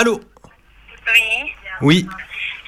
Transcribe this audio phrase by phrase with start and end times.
[0.00, 0.18] Allô
[1.12, 1.52] Oui,
[1.82, 2.08] Oui,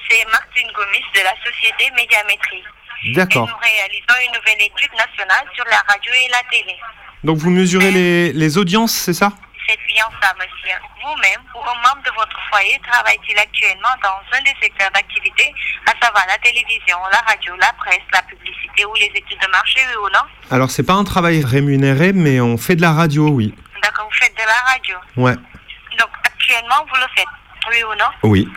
[0.07, 2.61] c'est Martine Gomis de la société Médiamétrie.
[3.05, 3.47] Et d'accord.
[3.47, 6.75] nous réalisons une nouvelle étude nationale sur la radio et la télé.
[7.23, 9.31] Donc vous mesurez les, les audiences, c'est ça?
[9.67, 10.77] C'est bien ça, monsieur.
[11.01, 15.51] Vous-même ou un membre de votre foyer travaille-t-il actuellement dans un des secteurs d'activité,
[15.87, 19.79] à savoir la télévision, la radio, la presse, la publicité ou les études de marché,
[19.89, 23.27] oui ou non Alors c'est pas un travail rémunéré, mais on fait de la radio,
[23.29, 23.55] oui.
[23.81, 24.97] D'accord, vous faites de la radio.
[25.17, 25.33] Ouais.
[26.53, 27.25] Actuellement, vous le faites,
[27.71, 28.47] oui ou non Oui.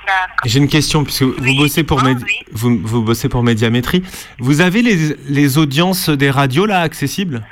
[0.44, 2.34] J'ai une question, puisque vous bossez pour Médi- oui.
[2.52, 4.02] vous, vous bossez pour Médiamétrie.
[4.38, 7.42] Vous avez les, les audiences des radios là accessibles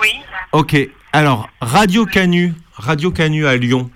[0.00, 0.10] Oui.
[0.52, 0.76] Ok.
[1.12, 3.90] Alors Radio Canu, Radio Canu à Lyon.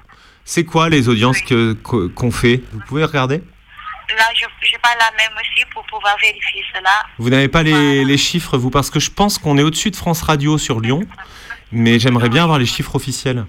[0.45, 2.63] C'est quoi les audiences que qu'o- qu'on fait?
[2.73, 3.39] Vous pouvez regarder?
[3.39, 6.91] Là, je n'ai pas la même aussi pour pouvoir vérifier cela.
[7.19, 8.05] Vous n'avez pas les, Voilà.
[8.05, 11.03] les chiffres, vous, parce que je pense qu'on est au-dessus de France Radio sur Lyon,
[11.73, 13.47] mais j'aimerais bien avoir les chiffres officiels.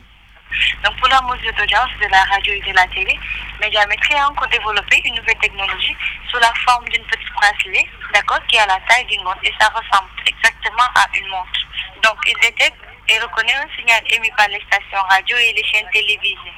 [0.83, 3.17] Donc, pour la mesure d'audience de la radio et de la télé,
[3.61, 5.95] Médiamétrie a encore développé une nouvelle technologie
[6.29, 9.67] sous la forme d'une petite bracelet, d'accord, qui a la taille d'une montre et ça
[9.69, 11.59] ressemble exactement à une montre.
[12.03, 12.77] Donc, il détecte
[13.09, 16.55] et reconnaît un signal émis par les stations radio et les chaînes télévisées.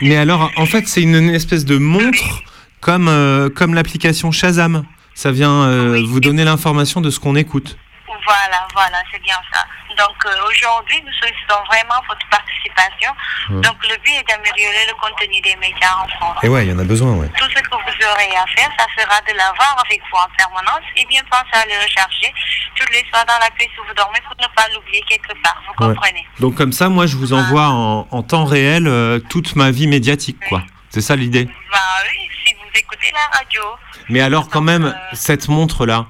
[0.00, 2.42] Mais alors, en fait, c'est une, une espèce de montre
[2.80, 4.84] comme, euh, comme l'application Shazam.
[5.14, 6.04] Ça vient euh, Oui.
[6.06, 7.76] vous donner l'information de ce qu'on écoute.
[8.06, 9.64] Voilà, voilà, c'est bien ça.
[9.96, 13.10] Donc euh, aujourd'hui, nous sollicitons vraiment votre participation.
[13.50, 13.60] Ouais.
[13.62, 16.36] Donc le but est d'améliorer le contenu des médias en France.
[16.42, 17.28] Et ouais, il y en a besoin, ouais.
[17.38, 20.84] Tout ce que vous aurez à faire, ça sera de l'avoir avec vous en permanence
[20.96, 22.32] et bien penser à le recharger
[22.76, 25.56] toutes les soirs dans la pièce où vous dormez pour ne pas l'oublier quelque part.
[25.66, 25.94] Vous Ouais.
[25.94, 26.26] comprenez?
[26.40, 29.86] Donc comme ça, moi, je vous envoie en, en temps réel euh, toute ma vie
[29.86, 30.62] médiatique, quoi.
[30.90, 31.46] C'est ça l'idée?
[31.72, 33.62] Bah oui, si vous écoutez la radio.
[34.08, 36.06] Mais alors, quand même, Euh, cette montre-là,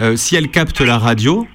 [0.00, 1.46] euh, si elle capte la radio,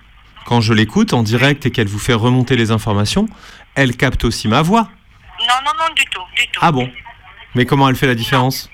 [0.47, 3.27] quand je l'écoute en direct et qu'elle vous fait remonter les informations,
[3.75, 4.87] elle capte aussi ma voix.
[5.41, 6.61] Non, non, non, du tout, du tout.
[6.63, 6.89] Ah bon?
[7.53, 8.71] Mais comment elle fait la différence?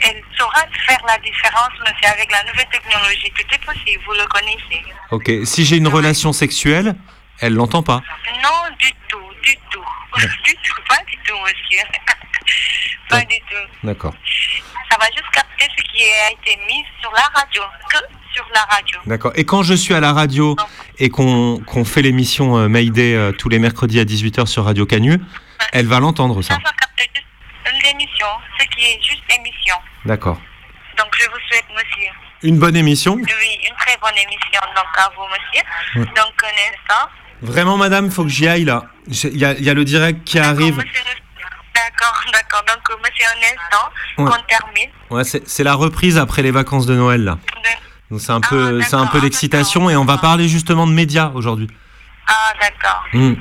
[0.00, 3.32] Elle saura faire la différence, monsieur, avec la nouvelle technologie.
[3.34, 4.84] Tout est possible, vous le connaissez.
[5.10, 6.94] Ok, si j'ai une relation sexuelle,
[7.40, 8.00] elle l'entend pas.
[8.40, 9.84] Non, du tout, du tout.
[10.44, 11.82] du tout, pas du tout, monsieur.
[13.08, 13.66] pas du tout.
[13.82, 14.14] D'accord.
[14.88, 18.60] Ça va juste capter ce qui a été mis sur la radio, que sur la
[18.62, 18.98] radio.
[19.06, 19.32] D'accord.
[19.36, 20.56] Et quand je suis à la radio
[20.98, 25.18] et qu'on fait l'émission euh, Mayday euh, tous les mercredis à 18h sur Radio Canu,
[25.72, 26.58] elle va l'entendre, ça.
[27.84, 28.26] L'émission,
[28.58, 29.74] ce qui est juste émission.
[30.04, 30.40] D'accord.
[30.98, 32.08] Donc je vous souhaite, monsieur,
[32.42, 33.14] Une bonne émission.
[33.14, 36.00] oui, une très bonne émission donc à vous, monsieur.
[36.00, 36.06] Ouais.
[36.06, 37.08] Donc un instant.
[37.42, 38.84] Vraiment, madame, faut que j'y aille là.
[39.08, 40.76] Il y, y a le direct qui arrive.
[40.76, 42.62] D'accord, D'accord.
[42.68, 43.88] Donc monsieur, un instant,
[44.18, 44.30] Ouais.
[44.30, 44.90] qu'on termine.
[45.10, 47.38] Ouais, c'est c'est la reprise après les vacances de Noël là.
[48.12, 50.86] Donc c'est un peu, Ah, c'est un peu d'accord, d'excitation et on va parler justement
[50.86, 51.66] de médias aujourd'hui.
[52.28, 53.02] Ah, d'accord.
[53.14, 53.36] Hmm.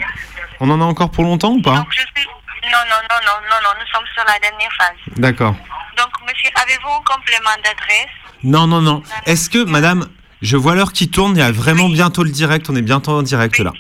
[0.62, 2.26] On en a encore pour longtemps ou pas Donc je suis...
[2.72, 4.96] Non, non, non, non, non, non, nous sommes sur la dernière phase.
[5.18, 5.56] D'accord.
[5.98, 8.08] Donc, monsieur, avez-vous un complément d'adresse?
[8.44, 9.04] Non, non, non.
[9.26, 10.08] Est-ce que, madame,
[10.42, 13.12] je vois l'heure qui tourne, il y a vraiment bientôt le direct, on est bientôt
[13.12, 13.74] en direct là.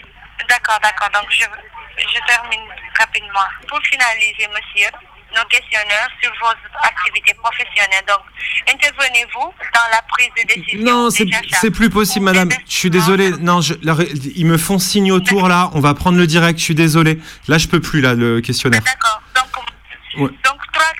[0.49, 1.07] D'accord, d'accord.
[1.13, 1.45] Donc, je,
[1.99, 2.67] je termine
[2.99, 3.47] rapidement.
[3.69, 4.89] Pour finaliser, monsieur,
[5.35, 6.53] nos questionnaires sur vos
[6.83, 8.03] activités professionnelles.
[8.07, 8.19] Donc,
[8.73, 12.49] intervenez-vous dans la prise de décision Non, c'est plus possible, madame.
[12.67, 13.31] Je suis désolé.
[13.39, 13.73] Non, je,
[14.35, 15.69] ils me font signe autour là.
[15.73, 16.59] On va prendre le direct.
[16.59, 17.19] Je suis désolé.
[17.47, 18.81] Là, je peux plus là le questionnaire.
[18.83, 19.21] D'accord.
[19.35, 19.45] Donc,
[20.17, 20.27] Ouais.
[20.43, 20.57] donc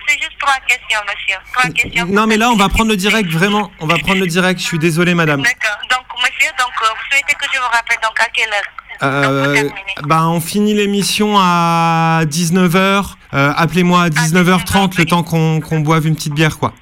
[0.08, 1.38] c'est juste trois questions, monsieur.
[1.54, 2.06] Trois questions.
[2.08, 3.30] Non, mais là, on va prendre le direct.
[3.30, 4.60] Vraiment, on va prendre le direct.
[4.60, 5.42] Je suis désolé, madame.
[5.42, 5.78] D'accord.
[5.90, 8.64] Donc, monsieur, donc, euh, vous souhaitez que je vous rappelle donc à quelle heure?
[9.04, 9.70] Euh,
[10.04, 13.16] bah, on finit l'émission à 19h.
[13.32, 16.74] Appelez-moi à 19h30, le temps qu'on qu'on boive une petite bière, quoi.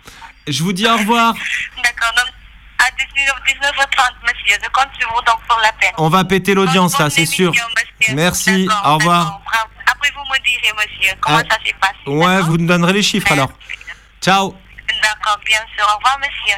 [0.47, 1.34] Je vous dis au revoir.
[1.84, 2.25] D'accord, donc
[2.79, 5.90] à 19, 19h30, monsieur, je compte sur vous donc pour l'appel.
[5.97, 7.52] On va péter l'audience, là, c'est sûr.
[7.52, 8.16] monsieur.
[8.16, 9.41] Merci, D'accord, au revoir.
[9.85, 11.94] Après, vous me direz, monsieur, comment Ah, ça s'est passé.
[12.08, 13.52] Ouais, d'accord vous nous donnerez les chiffres alors.
[14.22, 14.56] Ciao.
[15.02, 15.85] D'accord, bien sûr.
[15.88, 16.58] Au revoir, monsieur.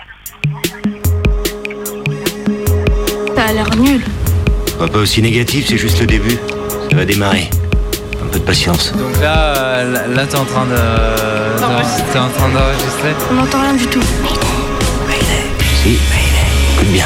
[3.36, 4.04] Ça a l'air nul.
[4.82, 6.40] Sois pas aussi négatif, c'est juste le début.
[6.90, 7.52] Ça va démarrer.
[8.20, 8.92] Un peu de patience.
[8.94, 10.76] Donc là, euh, là, là, t'es en train de,
[12.12, 13.14] t'es en train d'enregistrer.
[13.30, 14.02] On n'entend rien du tout.
[15.84, 16.00] Si,
[16.74, 17.06] écoute bien.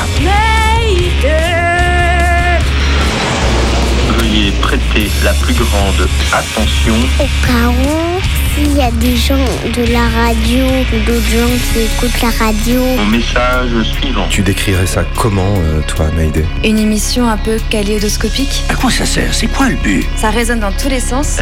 [4.19, 6.95] Veuillez prêter la plus grande attention.
[7.19, 8.14] Au cas où,
[8.55, 9.35] s'il y a des gens
[9.75, 13.69] de la radio ou d'autres gens qui écoutent la radio, Au message
[13.99, 14.25] suivant.
[14.29, 18.63] Tu décrirais ça comment, euh, toi, Mayday Une émission un peu kaléidoscopique.
[18.69, 19.33] À quoi ça sert?
[19.33, 20.05] C'est quoi le but?
[20.17, 21.39] Ça résonne dans tous les sens,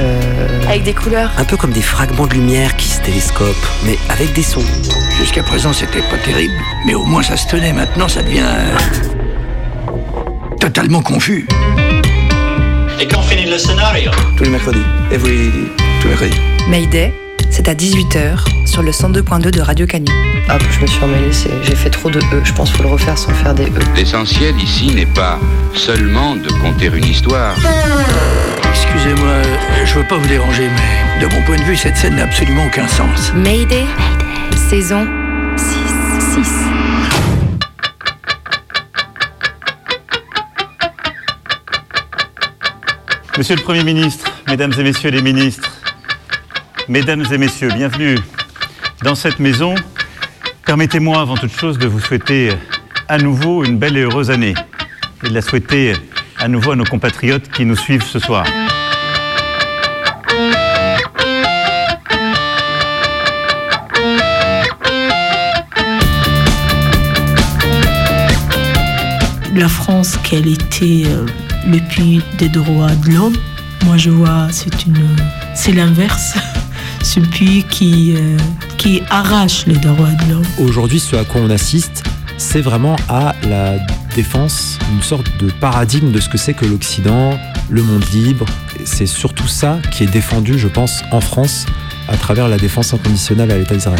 [0.67, 1.31] avec des couleurs.
[1.37, 4.63] Un peu comme des fragments de lumière qui se télescopent, mais avec des sons.
[5.17, 6.53] Jusqu'à présent, c'était pas terrible.
[6.85, 7.73] Mais au moins, ça se tenait.
[7.73, 8.41] Maintenant, ça devient.
[8.43, 8.77] euh,
[10.59, 11.47] totalement confus.
[12.99, 14.11] Et quand finit le scénario?
[14.37, 14.79] Tous les mercredis.
[15.11, 15.51] Every...
[16.67, 17.13] Mayday,
[17.49, 20.11] c'est à 18h sur le 102.2 de Radio Canu.
[20.49, 22.41] Hop, je me suis emmêlée, j'ai fait trop de E.
[22.43, 23.79] Je pense qu'il faut le refaire sans faire des E.
[23.95, 25.39] L'essentiel ici n'est pas
[25.73, 27.55] seulement de conter une histoire.
[28.69, 29.33] Excusez-moi,
[29.85, 32.65] je veux pas vous déranger, mais de mon point de vue, cette scène n'a absolument
[32.65, 33.31] aucun sens.
[33.33, 33.85] Mayday,
[34.69, 35.07] saison
[35.55, 35.65] 6.
[36.43, 36.49] 6.
[43.37, 45.69] Monsieur le Premier ministre, Mesdames et Messieurs les ministres,
[46.89, 48.17] Mesdames et Messieurs, bienvenue
[49.03, 49.73] dans cette maison.
[50.65, 52.51] Permettez-moi avant toute chose de vous souhaiter
[53.07, 54.53] à nouveau une belle et heureuse année
[55.23, 55.93] et de la souhaiter
[56.39, 58.45] à nouveau à nos compatriotes qui nous suivent ce soir.
[69.55, 71.25] La France, qu'elle était euh,
[71.65, 73.37] le des droits de l'homme,
[73.85, 76.35] moi je vois c'est l'inverse.
[77.03, 78.37] Ce puits qui, euh,
[78.77, 80.45] qui arrache les droits de l'homme.
[80.57, 82.03] Aujourd'hui, ce à quoi on assiste,
[82.37, 83.77] c'est vraiment à la
[84.15, 87.37] défense, une sorte de paradigme de ce que c'est que l'Occident,
[87.69, 88.45] le monde libre.
[88.85, 91.65] C'est surtout ça qui est défendu, je pense, en France,
[92.07, 93.99] à travers la défense inconditionnelle à l'État d'Israël.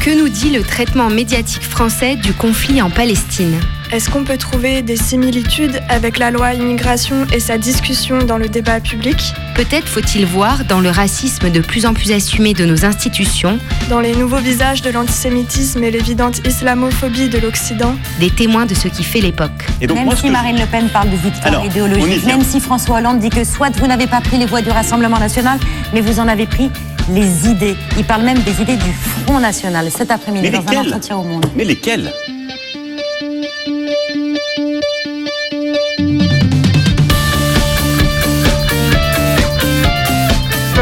[0.00, 3.58] Que nous dit le traitement médiatique français du conflit en Palestine?
[3.94, 8.48] Est-ce qu'on peut trouver des similitudes avec la loi immigration et sa discussion dans le
[8.48, 9.16] débat public
[9.54, 13.56] Peut-être faut-il voir dans le racisme de plus en plus assumé de nos institutions,
[13.88, 18.88] dans les nouveaux visages de l'antisémitisme et l'évidente islamophobie de l'Occident, des témoins de ce
[18.88, 19.52] qui fait l'époque.
[19.80, 23.44] Même si Marine Le Pen parle de victoire idéologique, même si François Hollande dit que
[23.44, 25.60] soit vous n'avez pas pris les voix du Rassemblement national,
[25.92, 26.68] mais vous en avez pris
[27.12, 27.76] les idées.
[27.96, 28.92] Il parle même des idées du
[29.24, 31.46] Front National cet après-midi dans un entretien au Monde.
[31.54, 32.12] Mais lesquelles?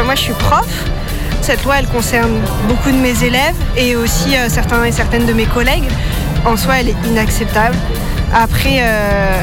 [0.05, 0.67] Moi, je suis prof.
[1.41, 5.33] Cette loi, elle concerne beaucoup de mes élèves et aussi euh, certains et certaines de
[5.33, 5.87] mes collègues.
[6.45, 7.75] En soi, elle est inacceptable.
[8.33, 9.41] Après, euh,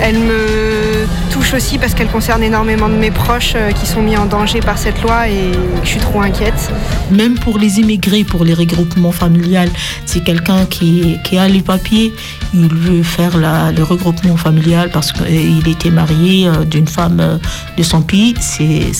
[0.00, 4.16] elle me touche aussi parce qu'elle concerne énormément de mes proches euh, qui sont mis
[4.16, 5.50] en danger par cette loi et
[5.82, 6.70] je suis trop inquiète.
[7.10, 9.70] Même pour les immigrés, pour les regroupements familiales,
[10.06, 12.14] c'est quelqu'un qui, qui, a les papiers,
[12.54, 17.40] il veut faire la, le regroupement familial parce qu'il était marié euh, d'une femme
[17.76, 18.36] de son pays.
[18.40, 18.92] C'est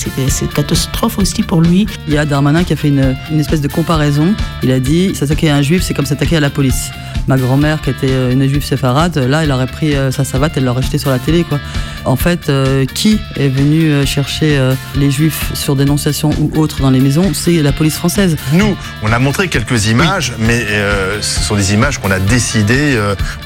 [0.43, 1.87] une catastrophe aussi pour lui.
[2.09, 4.35] Il y a Darmanin qui a fait une, une espèce de comparaison.
[4.65, 6.91] Il a dit s'attaquer à un juif, c'est comme s'attaquer à la police.
[7.29, 10.83] Ma grand-mère, qui était une juive séfarade, là, elle aurait pris sa savate, elle l'aurait
[10.83, 11.43] jeté sur la télé.
[11.45, 11.59] Quoi.
[12.05, 16.81] En fait, euh, qui est venu euh, chercher euh, les juifs sur dénonciation ou autre
[16.81, 18.39] dans les maisons C'est la police française.
[18.55, 20.47] Nous, on a montré quelques images, oui.
[20.47, 20.67] mais
[21.21, 22.99] ce sont des images qu'on a décidé,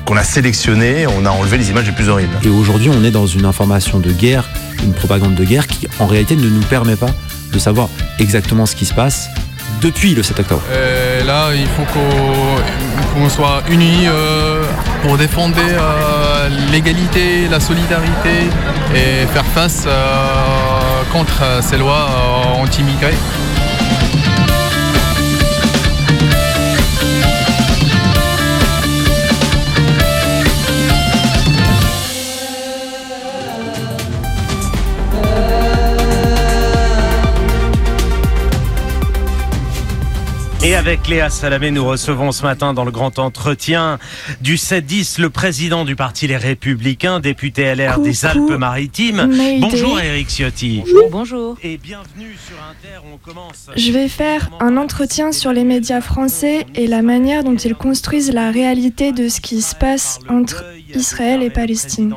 [0.05, 2.37] qu'on a sélectionnées, on a enlevé les images les plus horribles.
[2.45, 4.45] Et aujourd'hui, on est dans une information de guerre,
[4.85, 7.11] une propagande de guerre qui, en réalité, ne nous permet pas
[7.53, 7.89] de savoir
[8.21, 9.29] exactement ce qui se passe
[9.81, 10.63] depuis le 7 octobre.
[10.71, 14.63] Euh, là, il faut qu'on qu soit unis euh,
[15.03, 18.49] pour défendre euh, l'égalité, la solidarité
[18.95, 19.87] et faire face
[21.13, 22.09] contre ces lois
[22.61, 23.17] anti-immigrés.
[40.61, 43.99] Et avec Léa Salamé, nous recevons ce matin dans le grand entretien
[44.41, 48.07] du 7-10 le président du parti Les Républicains, député LR Coucou.
[48.07, 49.31] des Alpes-Maritimes.
[49.61, 50.81] Bonjour Eric Ciotti.
[50.81, 51.11] Bonjour.
[51.11, 51.57] Bonjour.
[51.63, 53.71] Et bienvenue sur Inter, on commence.
[53.77, 58.33] Je vais faire un entretien sur les médias français et la manière dont ils construisent
[58.33, 62.13] la réalité de ce qui se passe entre Israël et Palestine.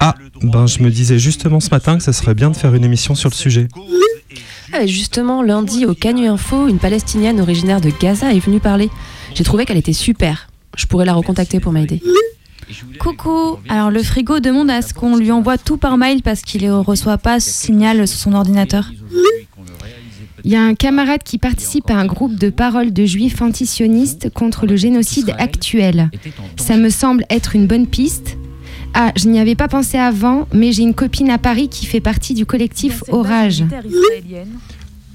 [0.00, 2.84] Ah, ben je me disais justement ce matin que ça serait bien de faire une
[2.84, 3.68] émission sur le sujet.
[4.72, 8.88] Ah, justement, lundi au Canu Info, une Palestinienne originaire de Gaza est venue parler.
[9.34, 10.48] J'ai trouvé qu'elle était super.
[10.76, 12.02] Je pourrais la recontacter pour m'aider.
[12.98, 16.64] Coucou, alors le frigo demande à ce qu'on lui envoie tout par mail parce qu'il
[16.64, 18.90] ne reçoit pas ce signal sur son ordinateur.
[20.44, 24.30] Il y a un camarade qui participe à un groupe de paroles de juifs antisionistes
[24.30, 26.10] contre le génocide actuel.
[26.56, 28.38] Ça me semble être une bonne piste.
[28.94, 32.00] Ah, je n'y avais pas pensé avant, mais j'ai une copine à Paris qui fait
[32.00, 33.64] partie du collectif Orage.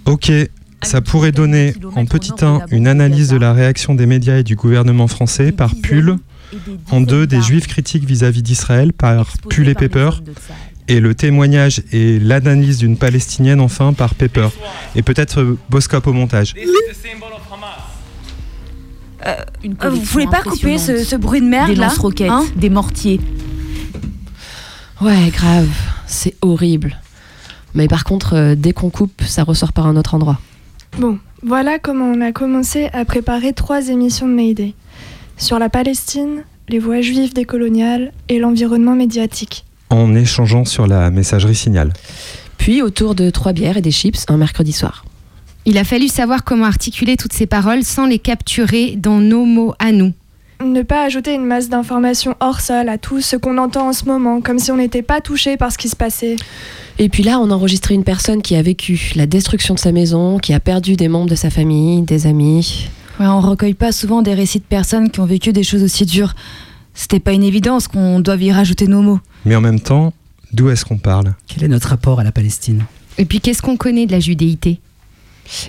[0.06, 0.32] Ok,
[0.84, 4.56] ça pourrait donner en petit 1 une analyse de la réaction des médias et du
[4.56, 6.18] gouvernement français par Pull,
[6.92, 10.10] en deux des juifs critiques vis-à-vis d'Israël par Pull et Pepper,
[10.88, 14.50] et le témoignage et l'analyse d'une palestinienne enfin par Pepper,
[14.96, 16.56] et peut-être Boscop au montage.
[19.26, 19.36] Euh,
[19.90, 23.20] vous voulez pas couper ce, ce, bruit de merde des là lance-roquettes, hein des mortiers.
[25.00, 25.70] Ouais, grave,
[26.08, 26.98] c'est horrible.
[27.76, 30.40] Mais par contre, euh, dès qu'on coupe, ça ressort par un autre endroit.
[30.98, 34.74] Bon, voilà comment on a commencé à préparer trois émissions de Mayday.
[35.38, 39.66] Sur la Palestine, les voies juives décoloniales et l'environnement médiatique.
[39.92, 41.94] En échangeant sur la messagerie signal.
[42.58, 45.06] Puis autour de trois bières et des chips un mercredi soir.
[45.66, 49.76] Il a fallu savoir comment articuler toutes ces paroles sans les capturer dans nos mots
[49.78, 50.14] à nous.
[50.66, 54.06] Ne pas ajouter une masse d'informations hors sol à tout ce qu'on entend en ce
[54.06, 56.36] moment, comme si on n'était pas touché par ce qui se passait.
[56.98, 59.92] Et puis là, on a enregistré une personne qui a vécu la destruction de sa
[59.92, 62.90] maison, qui a perdu des membres de sa famille, des amis.
[63.20, 66.06] Ouais, on recueille pas souvent des récits de personnes qui ont vécu des choses aussi
[66.06, 66.34] dures.
[66.96, 69.20] C'était pas une évidence qu'on doive y rajouter nos mots.
[69.46, 70.12] Mais en même temps,
[70.54, 71.36] d'où est-ce qu'on parle?
[71.46, 72.86] Quel est notre rapport à la Palestine?
[73.20, 74.80] Et puis qu'est-ce qu'on connaît de la judéité?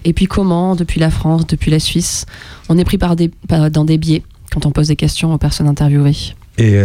[0.04, 2.25] Et puis comment, depuis la France, depuis la Suisse,
[2.71, 4.23] on est pris par des, par, dans des biais?
[4.52, 6.17] Quand on pose des questions aux personnes interviewées.
[6.59, 6.85] Et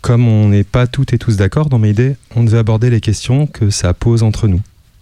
[0.00, 3.00] comme on n'est pas toutes et tous d'accord dans mes idées, on devait aborder les
[3.00, 4.60] questions que ça pose entre nous,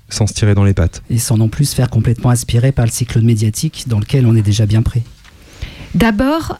[0.08, 1.02] sans se tirer dans les pattes.
[1.10, 4.36] Et sans non plus se faire complètement aspirer par le cyclone médiatique dans lequel on
[4.36, 5.02] est déjà bien prêt.
[5.94, 6.58] D'abord,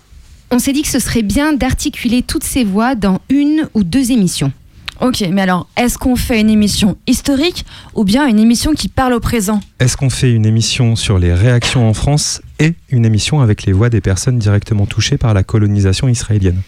[0.50, 4.10] on s'est dit que ce serait bien d'articuler toutes ces voix dans une ou deux
[4.10, 4.52] émissions.
[5.00, 7.64] Ok, mais alors, est-ce qu'on fait une émission historique
[7.94, 11.32] ou bien une émission qui parle au présent Est-ce qu'on fait une émission sur les
[11.32, 15.42] réactions en France et une émission avec les voix des personnes directement touchées par la
[15.42, 16.60] colonisation israélienne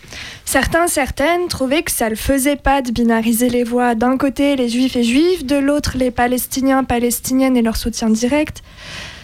[0.46, 3.94] Certains, certaines trouvaient que ça le faisait pas de binariser les voix.
[3.94, 8.62] D'un côté, les juifs et juifs, de l'autre, les palestiniens, palestiniennes et leur soutien direct.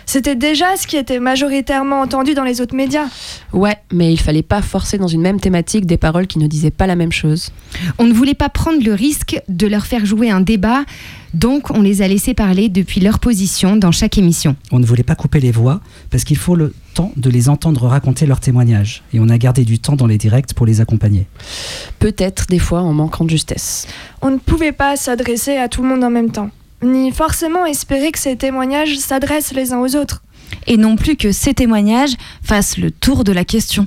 [0.09, 3.09] C'était déjà ce qui était majoritairement entendu dans les autres médias.
[3.53, 6.71] Ouais, mais il fallait pas forcer dans une même thématique des paroles qui ne disaient
[6.71, 7.53] pas la même chose.
[7.99, 10.85] On ne voulait pas prendre le risque de leur faire jouer un débat,
[11.35, 14.57] donc on les a laissés parler depuis leur position dans chaque émission.
[14.73, 17.87] On ne voulait pas couper les voix parce qu'il faut le temps de les entendre
[17.87, 21.27] raconter leurs témoignages et on a gardé du temps dans les directs pour les accompagner.
[21.99, 23.87] Peut-être des fois en manquant de justesse.
[24.23, 26.49] On ne pouvait pas s'adresser à tout le monde en même temps
[26.83, 30.23] ni forcément espérer que ces témoignages s'adressent les uns aux autres.
[30.67, 33.87] Et non plus que ces témoignages fassent le tour de la question.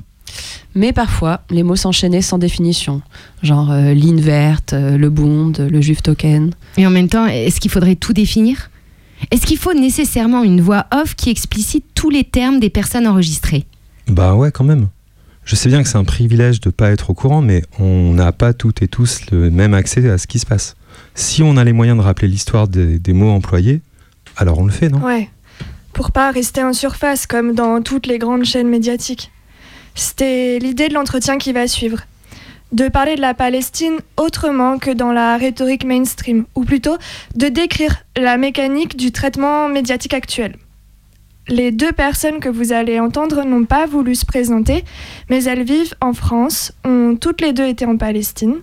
[0.76, 3.02] Mais parfois, les mots s'enchaînaient sans définition,
[3.44, 6.52] genre euh, ligne verte, euh, le bond, le juif token.
[6.78, 8.70] Et en même temps, est-ce qu'il faudrait tout définir?
[9.30, 13.66] Est-ce qu'il faut nécessairement une voix off qui explicite tous les termes des personnes enregistrées?
[14.08, 14.88] Bah ouais, quand même.
[15.52, 18.14] Je sais bien que c'est un privilège de ne pas être au courant, mais on
[18.14, 20.78] n'a pas toutes et tous le même accès à ce qui se passe.
[21.14, 23.82] Si on a les moyens de rappeler l'histoire des, mots employés,
[24.38, 25.00] alors on le fait, non?
[25.00, 25.28] Ouais.
[25.92, 29.30] Pour pas rester en surface comme dans toutes les grandes chaînes médiatiques.
[29.94, 32.00] C'était l'idée de l'entretien qui va suivre.
[32.72, 36.96] De parler de la Palestine autrement que dans la rhétorique mainstream, ou plutôt
[37.36, 40.56] de décrire la mécanique du traitement médiatique actuel.
[41.48, 44.86] Les deux personnes que vous allez entendre n'ont pas voulu se présenter,
[45.30, 48.58] mais elles vivent en France, ont toutes les deux été en Palestine,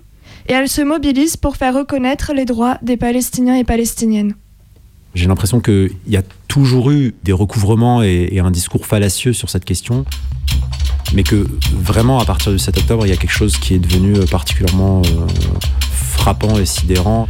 [0.48, 4.34] et elles se mobilisent pour faire reconnaître les droits des Palestiniens et Palestiniennes.
[5.14, 9.64] J'ai l'impression qu'il y a toujours eu des recouvrements et, un discours fallacieux sur cette
[9.64, 10.04] question,
[11.12, 13.78] mais que vraiment à partir du 7 octobre, il y a quelque chose qui est
[13.78, 15.26] devenu particulièrement euh,
[15.90, 17.26] frappant et sidérant.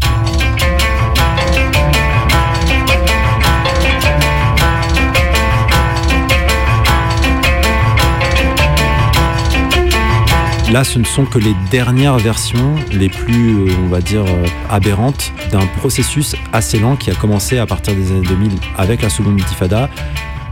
[10.70, 14.44] Là, ce ne sont que les dernières versions, les plus, euh, on va dire, euh,
[14.68, 19.08] aberrantes d'un processus assez lent qui a commencé à partir des années 2000 avec la
[19.08, 19.88] seconde intifada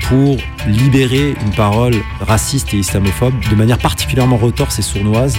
[0.08, 5.36] pour libérer une parole raciste et islamophobe de manière particulièrement retorse et sournoise,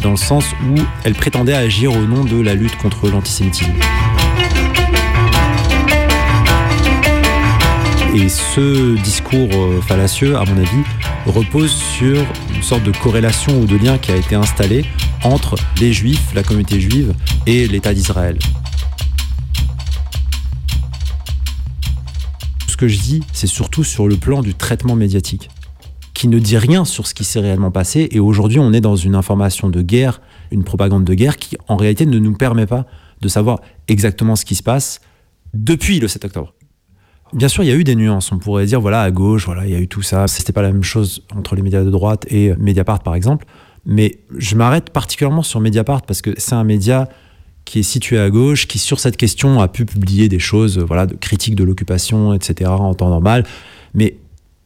[0.00, 3.72] dans le sens où elle prétendait agir au nom de la lutte contre l'antisémitisme.
[8.14, 9.50] Et ce discours
[9.86, 10.82] fallacieux, à mon avis,
[11.26, 12.24] repose sur
[12.62, 14.84] sorte de corrélation ou de lien qui a été installé
[15.24, 17.14] entre les juifs, la communauté juive
[17.46, 18.38] et l'État d'Israël.
[22.66, 25.50] Ce que je dis, c'est surtout sur le plan du traitement médiatique,
[26.14, 28.08] qui ne dit rien sur ce qui s'est réellement passé.
[28.12, 31.76] Et aujourd'hui, on est dans une information de guerre, une propagande de guerre qui, en
[31.76, 32.86] réalité, ne nous permet pas
[33.20, 35.00] de savoir exactement ce qui se passe
[35.54, 36.54] depuis le 7 octobre.
[37.32, 38.32] Bien sûr, il y a eu des nuances.
[38.32, 40.26] On pourrait dire, voilà, à gauche, voilà, il y a eu tout ça.
[40.28, 43.46] C'était pas la même chose entre les médias de droite et Mediapart, par exemple.
[43.84, 47.08] Mais je m'arrête particulièrement sur Mediapart parce que c'est un média
[47.64, 51.06] qui est situé à gauche, qui sur cette question a pu publier des choses, voilà,
[51.06, 52.70] de critiques de l'occupation, etc.
[52.70, 53.44] en temps normal.
[53.92, 54.16] Mais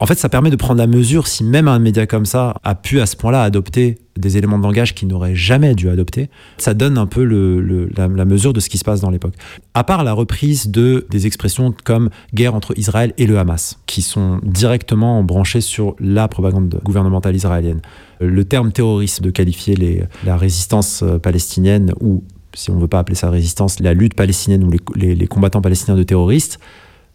[0.02, 2.75] en fait, ça permet de prendre la mesure si même un média comme ça a
[2.75, 6.28] pu à ce point-là adopter des éléments de langage qu'il n'aurait jamais dû adopter.
[6.59, 9.35] Ça donne un peu la, mesure de ce qui se passe dans l'époque.
[9.75, 14.02] À part la reprise de des expressions comme guerre entre Israël et le Hamas, qui
[14.02, 17.80] sont directement branchées sur la propagande gouvernementale israélienne.
[18.18, 23.14] Le terme terroriste de qualifier la résistance palestinienne ou si on ne veut pas appeler
[23.14, 26.59] ça résistance, la lutte palestinienne ou les, combattants palestiniens de terroristes.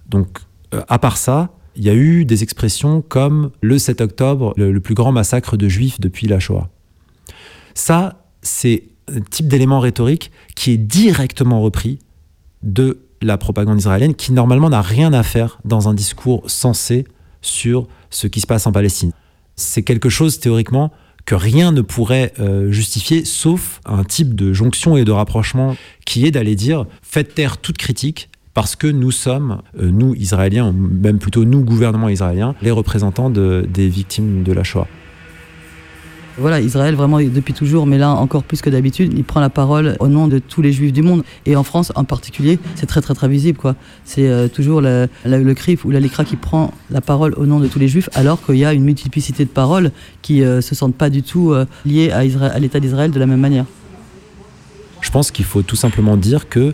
[0.10, 0.39] Donc,
[0.74, 4.79] euh, à part ça, il y a eu des expressions comme le 7 octobre, le,
[4.79, 6.69] plus grand massacre de juifs depuis la Shoah.
[7.75, 12.00] Ça, c'est un type d'élément rhétorique qui est directement repris
[12.63, 17.05] de la propagande israélienne, qui normalement n'a rien à faire dans un discours sensé
[17.41, 19.12] sur ce qui se passe en Palestine.
[19.55, 20.91] C'est quelque chose théoriquement
[21.25, 26.25] que rien ne pourrait euh, justifier, sauf un type de jonction et de rapprochement qui
[26.25, 30.71] est d'aller dire faites taire toute critique parce que nous sommes, euh, nous Israéliens, ou
[30.71, 34.87] même plutôt nous gouvernement israélien, les représentants des victimes de la Shoah.
[36.39, 39.95] Voilà, Israël, vraiment, depuis toujours, mais là encore plus que d'habitude, il prend la parole
[39.99, 41.23] au nom de tous les juifs du monde.
[41.45, 43.59] Et en France en particulier, c'est très très très visible.
[43.59, 43.75] quoi.
[44.05, 47.59] C'est euh, toujours le, le, CRIF ou la LICRA qui prend la parole au nom
[47.59, 49.91] de tous les juifs, alors qu'il y a une multiplicité de paroles
[50.23, 53.19] qui ne euh, se sentent pas du tout euh, liées à, à l'État d'Israël de
[53.19, 53.65] la même manière.
[55.01, 56.73] Je pense qu'il faut tout simplement dire que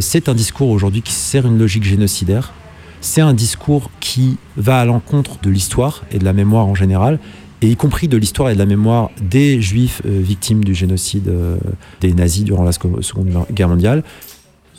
[0.00, 2.52] c'est un discours aujourd'hui qui sert une logique génocidaire.
[3.00, 7.18] C'est un discours qui va à l'encontre de l'histoire et de la mémoire en général
[7.62, 11.28] et y compris de l'histoire et de la mémoire des juifs euh, victimes du génocide
[11.28, 11.56] euh,
[12.00, 14.04] des nazis durant la Seconde Guerre mondiale.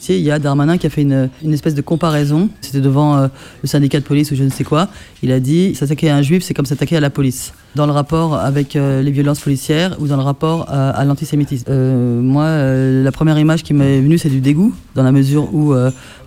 [0.07, 2.49] Il y a Darmanin qui a fait une, espèce de comparaison.
[2.61, 3.27] C'était devant euh,
[3.61, 4.87] le syndicat de police ou je ne sais quoi.
[5.21, 7.53] Il a dit s'attaquer à un juif, c'est comme s'attaquer à la police.
[7.75, 11.71] Dans le rapport avec les violences policières ou dans le rapport à, l'antisémitisme.
[11.71, 15.75] moi, la première image qui m'est venue, c'est du dégoût, dans la mesure où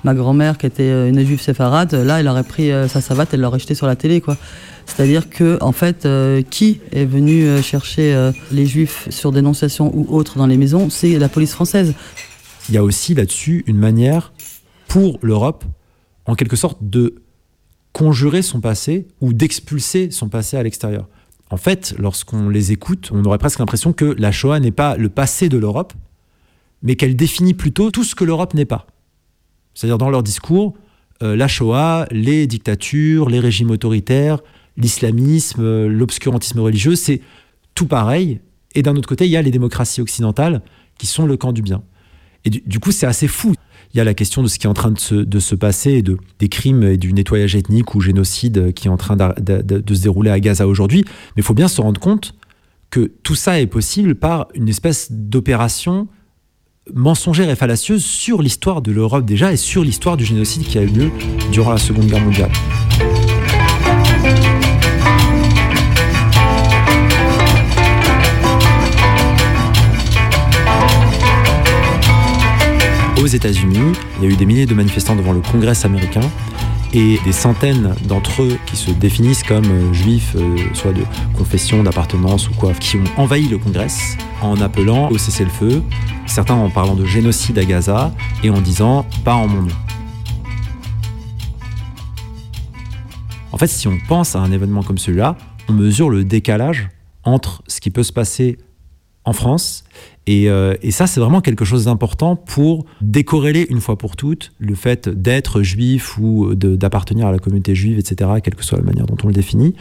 [0.05, 3.59] ma grand-mère, qui était une juive séfarade, là, elle aurait pris sa savate, elle l'aurait
[3.59, 4.21] jetée sur la télé.
[4.21, 4.37] quoi.
[4.87, 9.91] C'est-à-dire que, en fait, euh, qui est venu euh, chercher euh, les juifs sur dénonciation
[9.95, 11.95] ou autre dans les maisons C'est la police française.
[12.69, 14.33] Il y a aussi là-dessus une manière
[14.89, 15.65] pour l'Europe,
[16.27, 17.23] en quelque sorte, de
[17.93, 21.09] conjurer son passé ou d'expulser son passé à l'extérieur.
[21.51, 25.09] En fait, lorsqu'on les écoute, on aurait presque l'impression que la Shoah n'est pas le
[25.09, 25.93] passé de l'Europe,
[26.83, 28.87] mais qu'elle définit plutôt tout ce que l'Europe n'est pas.
[29.75, 30.75] C'est-à-dire dans leur discours,
[31.21, 34.41] la Shoah, les dictatures, les régimes autoritaires,
[34.77, 37.21] l'islamisme, euh, l'obscurantisme religieux, c'est
[37.75, 38.41] tout pareil.
[38.75, 40.63] Et d'un autre côté, il y a les démocraties occidentales
[40.99, 41.83] qui sont le camp du bien.
[42.45, 43.55] Et du, coup, c'est assez fou.
[43.95, 44.99] Il y a la question de ce qui est en train de
[45.39, 49.17] se, passer, de, des crimes et du nettoyage ethnique ou génocide qui est en train
[49.17, 51.05] de, se dérouler à Gaza aujourd'hui.
[51.37, 52.35] Mais il faut bien se rendre compte
[52.91, 56.09] que tout ça est possible par une espèce d'opération
[56.93, 60.83] mensongère et fallacieuse sur l'histoire de l'Europe déjà et sur l'histoire du génocide qui a
[60.83, 61.11] eu lieu
[61.53, 62.51] durant la Seconde Guerre mondiale.
[73.23, 76.29] Aux États-Unis, il y a eu des milliers de manifestants devant le Congrès américain
[76.93, 81.05] et des centaines d'entre eux qui se définissent comme euh, juifs, euh, soit de
[81.37, 83.87] confession, d'appartenance ou quoi, qui ont envahi le Congrès
[84.43, 85.83] en appelant au cessez-le-feu,
[86.27, 89.75] certains en parlant de génocide à Gaza et en disant pas en mon nom.
[93.53, 95.37] En fait, si on pense à un événement comme celui-là,
[95.69, 96.89] on mesure le décalage
[97.23, 98.59] entre ce qui peut se passer
[99.25, 99.85] en France
[100.29, 104.75] euh, et, ça, c'est vraiment quelque chose d'important pour décorréler une fois pour toutes le
[104.75, 109.07] fait d'être juif ou d'appartenir à la communauté juive, etc., quelle que soit la manière
[109.07, 109.75] dont on le définit,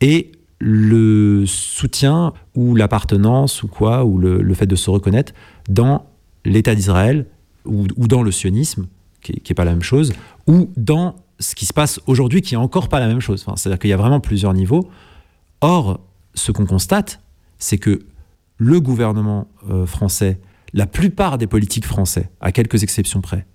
[0.00, 5.32] et le soutien ou l'appartenance ou quoi, ou le, fait de se reconnaître
[5.68, 6.06] dans
[6.44, 7.26] l'État d'Israël
[7.66, 8.86] ou, dans le sionisme,
[9.22, 10.12] qui n'est pas la même chose,
[10.46, 13.44] ou dans ce qui se passe aujourd'hui, qui est encore pas la même chose.
[13.56, 14.88] C'est-à-dire qu'il y a vraiment plusieurs niveaux.
[15.60, 16.00] Or,
[16.34, 17.20] ce qu'on constate,
[17.58, 18.04] c'est que
[18.56, 20.40] le gouvernement euh, français,
[20.72, 23.46] la plupart des politiques français, à quelques exceptions près,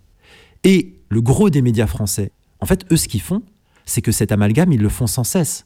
[0.63, 3.41] et le gros des médias français, en fait, eux, ce qu'ils font,
[3.85, 5.65] c'est que cet amalgame, ils le font sans cesse.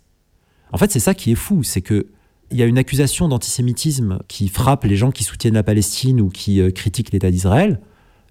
[0.71, 2.07] En fait, c'est ça qui est fou, c'est que
[2.51, 6.29] il y a une accusation d'antisémitisme qui frappe les gens qui soutiennent la Palestine ou
[6.29, 7.81] qui euh, critiquent l'État d'Israël,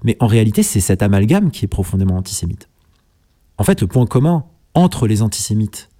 [0.04, 2.68] mais en réalité, c'est cet amalgame qui est profondément antisémite.
[3.58, 5.90] En fait, le point commun entre les antisémites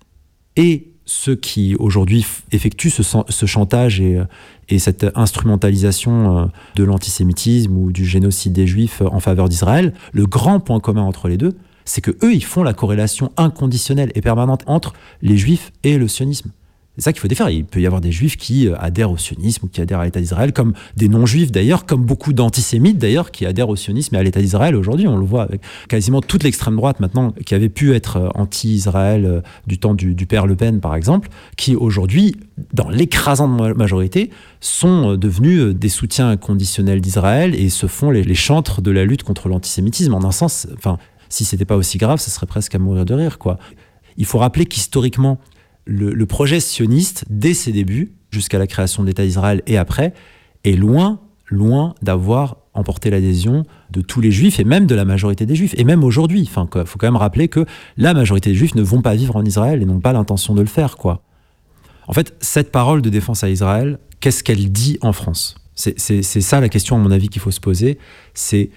[0.56, 6.44] et ceux qui aujourd'hui effectuent ce, chantage et, cette instrumentalisation euh,
[6.76, 11.28] de l'antisémitisme ou du génocide des juifs en faveur d'Israël, le grand point commun entre
[11.28, 15.72] les deux, c'est que eux, ils font la corrélation inconditionnelle et permanente entre les juifs
[15.84, 16.50] et le sionisme.
[16.96, 17.48] C'est ça qu'il faut défaire.
[17.48, 20.04] Il peut y avoir des juifs qui euh, adhèrent au sionisme ou qui adhèrent à
[20.04, 24.18] l'État d'Israël, comme des non-juifs d'ailleurs, comme beaucoup d'antisémites d'ailleurs, qui adhèrent au sionisme et
[24.18, 25.08] à l'État d'Israël aujourd'hui.
[25.08, 29.24] On le voit avec quasiment toute l'extrême droite maintenant, qui avait pu être euh, anti-Israël
[29.24, 32.36] euh, du temps du, père Le Pen par exemple, qui aujourd'hui,
[32.74, 34.28] dans l'écrasante majorité,
[34.60, 39.48] sont devenus des soutiens inconditionnels d'Israël et se font les, chantres de la lutte contre
[39.48, 40.14] l'antisémitisme.
[40.14, 40.98] En un sens, enfin,
[41.30, 43.58] si c'était pas aussi grave, ce serait presque à mourir de rire, quoi.
[44.16, 45.38] Il faut rappeler qu'historiquement,
[45.84, 50.14] le, projet sioniste, dès ses débuts, jusqu'à la création de l'État d'Israël et après,
[50.64, 55.44] est loin, loin d'avoir emporté l'adhésion de tous les juifs et même de la majorité
[55.44, 55.74] des juifs.
[55.76, 57.66] Et même aujourd'hui, il faut quand même rappeler que
[57.96, 60.60] la majorité des juifs ne vont pas vivre en Israël et n'ont pas l'intention de
[60.60, 60.96] le faire.
[60.96, 61.22] quoi.
[62.06, 65.56] En fait, cette parole de défense à Israël, qu'est-ce qu'elle dit en France?
[65.74, 67.98] C'est ça la question, à mon avis, qu'il faut se poser.
[68.34, 68.70] C'est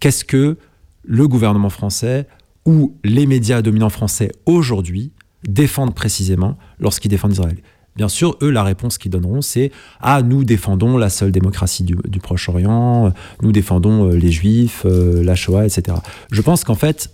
[0.00, 0.58] qu'est-ce que
[1.02, 2.26] le gouvernement français
[2.64, 5.12] ou les médias dominants français aujourd'hui
[5.46, 7.56] défendent précisément lorsqu'ils défendent Israël
[7.94, 12.18] Bien sûr, eux, la réponse qu'ils donneront, c'est Ah, nous défendons la seule démocratie du,
[12.20, 15.98] Proche-Orient, nous défendons euh, les Juifs, euh, la Shoah, etc.
[16.30, 17.10] Je pense qu'en fait,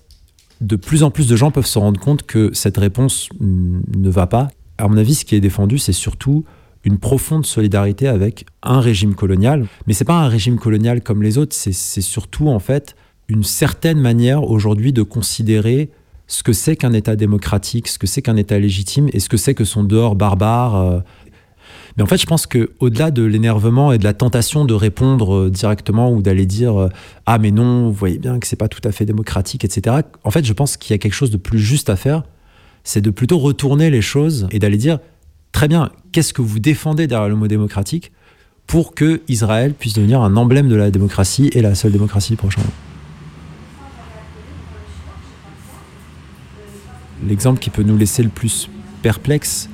[0.61, 4.29] de plus en plus de gens peuvent se rendre compte que cette réponse ne va
[4.29, 4.49] pas.
[4.77, 6.45] À mon avis, ce qui est défendu, c'est surtout
[6.85, 9.67] une profonde solidarité avec un régime colonial.
[9.87, 12.95] Mais c'est pas un régime colonial comme les autres, c'est surtout en fait
[13.29, 15.91] une certaine manière aujourd'hui de considérer
[16.29, 19.39] ce que c'est qu'un État démocratique, ce que c'est qu'un État légitime et ce que
[19.39, 20.77] c'est que son dehors barbare.
[20.77, 21.01] Euh.
[21.97, 25.35] Mais en fait, je pense que au-delà de l'énervement et de la tentation de répondre
[25.35, 26.89] euh, directement ou d'aller dire euh,
[27.25, 29.97] ah mais non, vous voyez bien que c'est pas tout à fait démocratique, etc.
[30.23, 32.23] En fait, je pense qu'il y a quelque chose de plus juste à faire,
[32.85, 34.99] c'est de plutôt retourner les choses et d'aller dire
[35.53, 38.13] très bien, qu'est-ce que vous défendez derrière le mot démocratique
[38.67, 42.37] pour que Israël puisse devenir un emblème de la démocratie et la seule démocratie du
[42.37, 42.61] prochain.
[47.27, 48.69] L'exemple qui peut nous laisser le plus
[49.03, 49.69] perplexe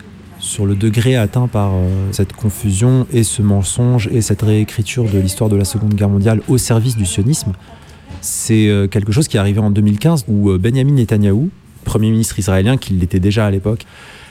[0.44, 5.18] sur le degré atteint par euh, cette confusion et ce mensonge et cette réécriture de
[5.18, 7.52] l'histoire de la Seconde Guerre mondiale au service du sionisme,
[8.20, 11.50] c'est euh, quelque chose qui est arrivé en 2015 où euh, Benjamin Netanyahou,
[11.84, 13.86] Premier ministre israélien, qui l'était déjà à l'époque,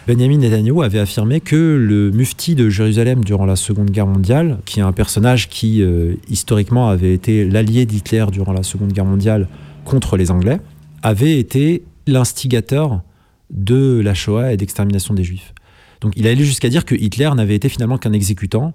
[0.07, 4.79] Benjamin Netanyahou avait affirmé que le mufti de Jérusalem durant la Seconde Guerre mondiale, qui
[4.79, 5.81] est un personnage qui
[6.29, 9.47] historiquement avait été l'allié d'Hitler durant la Seconde Guerre mondiale
[9.85, 10.59] contre les Anglais,
[11.03, 13.01] avait été l'instigateur
[13.49, 15.53] de la Shoah et d'extermination des Juifs.
[16.01, 18.73] Donc il allait jusqu'à dire que Hitler n'avait été finalement qu'un exécutant.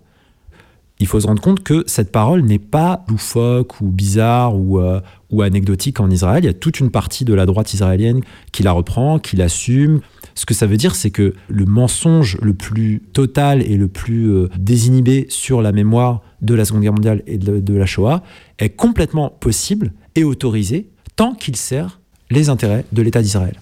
[1.00, 5.00] Il faut se rendre compte que cette parole n'est pas loufoque ou bizarre ou, euh,
[5.30, 6.42] ou anecdotique en Israël.
[6.42, 10.00] Il y a toute une partie de la droite israélienne qui la reprend, qui l'assume.
[10.34, 14.28] Ce que ça veut dire, c'est que le mensonge le plus total et le plus
[14.30, 18.22] euh, désinhibé sur la mémoire de la Seconde Guerre mondiale et de, de la Shoah
[18.58, 23.58] est complètement possible et autorisé tant qu'il sert les intérêts de l'État d'Israël.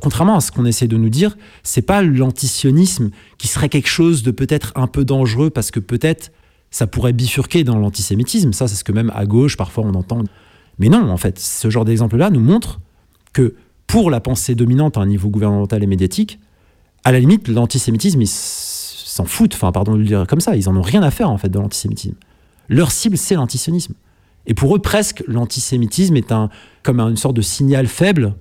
[0.00, 4.22] Contrairement à ce qu'on essaie de nous dire, c'est pas l'antisionisme qui serait quelque chose
[4.22, 6.30] de peut-être un peu dangereux parce que peut-être
[6.70, 8.52] ça pourrait bifurquer dans l'antisémitisme.
[8.52, 10.22] Ça, c'est ce que même à gauche parfois on entend.
[10.78, 12.80] Mais non, en fait, ce genre d'exemple-là nous montre
[13.32, 13.54] que
[13.86, 16.38] pour la pensée dominante à un niveau gouvernemental et médiatique,
[17.04, 19.54] à la limite, l'antisémitisme, ils s'en foutent.
[19.54, 21.48] Enfin, pardon de le dire comme ça, ils en ont rien à faire en fait
[21.48, 22.14] de l'antisémitisme.
[22.68, 23.94] Leur cible, c'est l'antisionisme.
[24.46, 26.48] Et pour eux, presque, l'antisémitisme est un,
[26.82, 28.34] comme une sorte de signal faible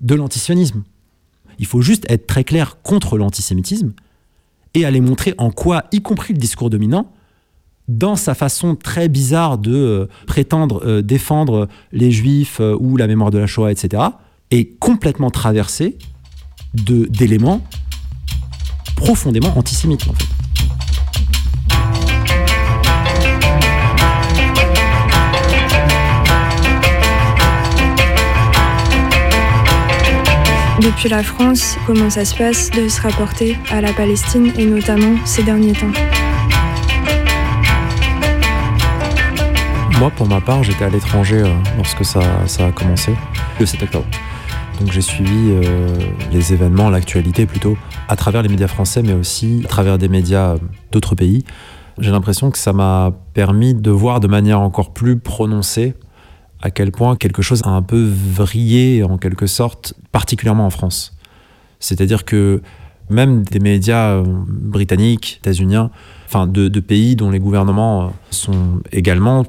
[0.00, 0.82] de l'antisionisme.
[1.58, 3.92] Il faut juste être très clair contre l'antisémitisme
[4.74, 7.10] et aller montrer en quoi, y compris le discours dominant,
[7.88, 13.06] dans sa façon très bizarre de euh, prétendre euh, défendre les juifs euh, ou la
[13.06, 14.02] mémoire de la Shoah, etc.,
[14.50, 15.96] est complètement traversé
[16.74, 17.62] d'éléments
[18.96, 20.06] profondément antisémites.
[30.82, 35.16] Depuis la France, comment ça se passe de se rapporter à la Palestine et notamment
[35.24, 35.90] ces derniers temps
[39.98, 43.14] Moi, pour ma part, j'étais à l'étranger euh, lorsque ça, a commencé,
[43.58, 44.04] le 7 octobre.
[44.78, 45.88] Donc j'ai suivi euh,
[46.30, 50.56] les événements, l'actualité plutôt, à travers les médias français, mais aussi à travers des médias
[50.56, 50.58] euh,
[50.92, 51.44] d'autres pays.
[51.98, 55.94] J'ai l'impression que ça m'a permis de voir de manière encore plus prononcée
[56.62, 61.16] à quel point quelque chose a un peu vrillé en quelque sorte, particulièrement en France.
[61.80, 62.62] C'est-à-dire que
[63.10, 65.90] même des médias euh, britanniques, états-uniens,
[66.26, 69.44] enfin de, pays dont les gouvernements euh, sont également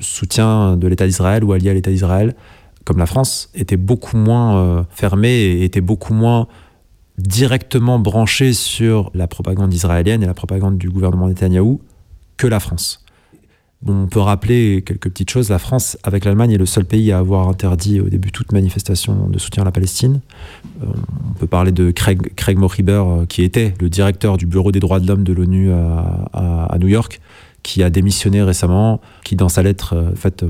[0.00, 2.34] soutien de l'État d'Israël ou alliés à l'État d'Israël,
[2.84, 6.48] comme la France, étaient beaucoup moins euh, fermés et étaient beaucoup moins
[7.18, 11.80] directement branchés sur la propagande israélienne et la propagande du gouvernement Netanyahou
[12.36, 13.04] que la France
[13.86, 15.48] on peut rappeler quelques petites choses.
[15.48, 19.28] La France, avec l'Allemagne, est le seul pays à avoir interdit au début toute manifestation
[19.28, 20.20] de soutien à la Palestine.
[20.82, 20.86] Euh,
[21.30, 25.00] on peut parler de Craig, Craig euh, qui était le directeur du Bureau des droits
[25.00, 27.20] de l'homme de l'ONU à, New York,
[27.62, 30.44] qui a démissionné récemment, qui dans sa lettre euh, fait,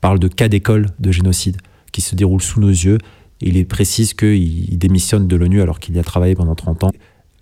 [0.00, 1.56] parle de cas d'école de génocide
[1.90, 2.98] qui se déroule sous nos yeux.
[3.40, 6.92] il est précise qu'il démissionne de l'ONU alors qu'il y a travaillé pendant 30 ans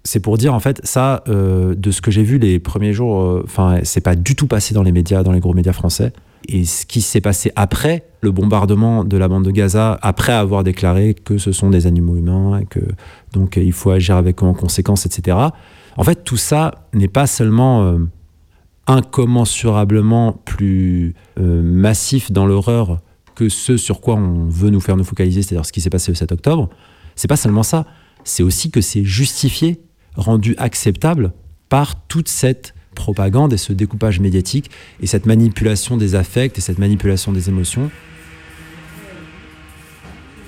[0.04, 3.22] c'est pour dire en fait ça euh, de ce que j'ai vu les premiers jours
[3.22, 6.12] euh, enfin c'est pas du tout passé dans les médias dans les gros médias français.
[6.46, 10.62] Et ce qui s'est passé après le bombardement de la bande de Gaza après avoir
[10.62, 12.80] déclaré que ce sont des animaux humains et que
[13.32, 15.38] donc il faut agir avec en conséquence etc
[15.96, 17.98] en fait tout ça n'est pas seulement euh,
[18.86, 23.00] incommensurablement plus euh, massifs dans l'horreur
[23.34, 26.12] que ce sur quoi on veut nous faire nous focaliser, c'est-à-dire ce qui s'est passé
[26.12, 26.68] le 7 octobre,
[27.16, 27.84] c'est pas seulement ça,
[28.22, 29.80] c'est aussi que c'est justifié,
[30.16, 31.32] rendu acceptable
[31.68, 36.78] par toute cette propagande et ce découpage médiatique et cette manipulation des affects et cette
[36.78, 37.90] manipulation des émotions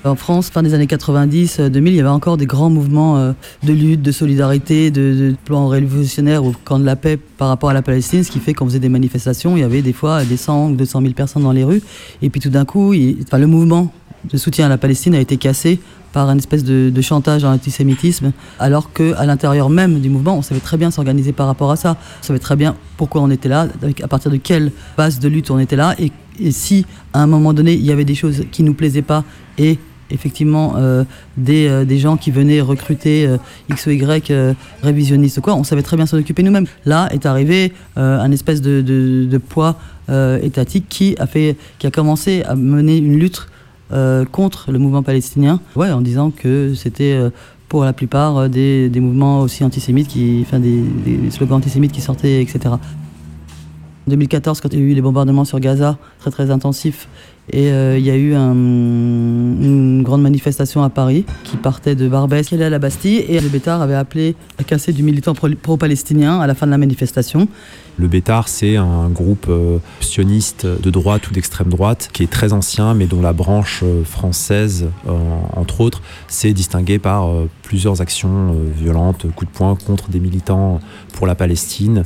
[0.06, 3.32] en France, fin des années 90, 2000, il y avait encore des grands mouvements euh,
[3.64, 7.74] de lutte, de solidarité, de, plan révolutionnaire au camp de la paix par rapport à
[7.74, 10.36] la Palestine, ce qui fait qu'on faisait des manifestations, il y avait des fois des
[10.36, 11.82] 100 ou 200 000 personnes dans les rues.
[12.22, 13.92] Et puis tout d'un coup, le mouvement
[14.30, 15.80] de soutien à la Palestine a été cassé
[16.16, 20.60] par un espèce de, chantage à l'antisémitisme, alors qu'à l'intérieur même du mouvement, on savait
[20.60, 21.98] très bien s'organiser par rapport à ça.
[22.22, 23.68] On savait très bien pourquoi on était là,
[24.02, 26.10] à partir de quelle base de lutte on était là, et,
[26.50, 29.24] si à un moment donné il y avait des choses qui nous plaisaient pas
[29.56, 29.78] et
[30.10, 31.04] effectivement euh,
[31.36, 33.38] des, euh, des, gens qui venaient recruter euh,
[33.70, 36.66] X ou Y révisionnistes ou quoi, on savait très bien s'en occuper nous-mêmes.
[36.84, 39.78] Là est arrivé un espèce de, de, poids
[40.42, 43.48] étatique qui a, fait, qui a commencé à mener une lutte
[44.32, 47.18] contre le mouvement palestinien, ouais, en disant que c'était
[47.68, 50.82] pour la plupart des, des, mouvements aussi antisémites, qui, enfin des,
[51.30, 52.60] slogans antisémites qui sortaient, etc.
[52.66, 57.08] En 2014, quand il y a eu les bombardements sur Gaza, très très intensifs,
[57.50, 62.46] et euh, il y a eu une grande manifestation à Paris qui partait de Barbès,
[62.46, 63.24] qui allait à la Bastille.
[63.28, 66.78] Et le Bétard avait appelé à casser du militant pro-palestinien à la fin de la
[66.78, 67.46] manifestation.
[67.98, 72.52] Le Bétard, c'est un groupe euh, sioniste de droite ou d'extrême droite qui est très
[72.52, 74.86] ancien, mais dont la branche euh, française,
[75.54, 77.30] entre autres, s'est distinguée par
[77.62, 80.80] plusieurs actions violentes, coups de poing contre des militants
[81.14, 82.04] pour la Palestine,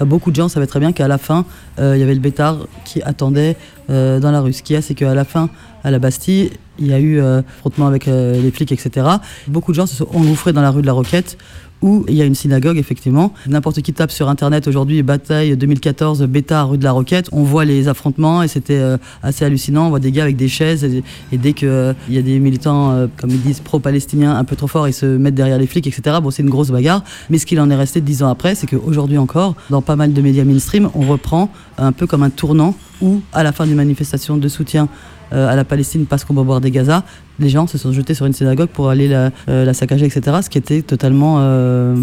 [0.00, 1.44] beaucoup de gens savaient très bien qu'à la fin,
[1.78, 3.56] il y avait le Bétard qui attendait
[3.90, 4.52] euh, dans la rue.
[4.52, 5.48] Ce qu'il y a, c'est qu'à la fin,
[5.82, 9.06] à la Bastille, il y a eu euh, frottement avec euh, les flics, etc.
[9.46, 11.38] Beaucoup de gens se sont engouffrés dans la rue de la Roquette
[11.82, 13.32] où il y a une synagogue, effectivement.
[13.46, 17.28] N'importe qui tape sur Internet aujourd'hui, bataille 2014, bêta, rue de la Roquette.
[17.32, 18.82] On voit les affrontements et c'était
[19.22, 19.86] assez hallucinant.
[19.86, 23.08] On voit des gars avec des chaises et, dès qu'il il y a des militants,
[23.16, 26.16] comme ils disent, pro-palestiniens un peu trop forts, ils se mettent derrière les flics, etc.
[26.22, 27.02] Bon, c'est une grosse bagarre.
[27.30, 30.12] Mais ce qu'il en est resté dix ans après, c'est qu'aujourd'hui encore, dans pas mal
[30.12, 33.76] de médias mainstream, on reprend un peu comme un tournant où, à la fin d'une
[33.76, 34.88] manifestation de soutien
[35.32, 37.04] euh, à la Palestine parce qu'on bombardait Gaza,
[37.38, 40.38] les gens se sont jetés sur une synagogue pour aller la, euh, saccager, etc.
[40.42, 41.96] Ce qui était totalement euh,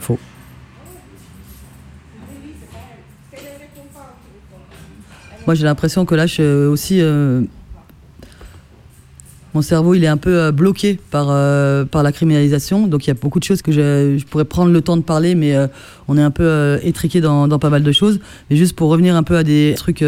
[0.00, 0.18] faux.
[5.46, 7.00] Moi, j'ai l'impression que là, je suis aussi
[9.58, 12.86] mon cerveau il est un peu euh, bloqué par, euh, par la criminalisation.
[12.86, 15.34] Donc il y a beaucoup de choses que je, pourrais prendre le temps de parler,
[15.34, 15.66] mais euh,
[16.06, 18.20] on est un peu étriqué dans, dans, pas mal de choses.
[18.48, 20.04] Mais juste pour revenir un peu à des trucs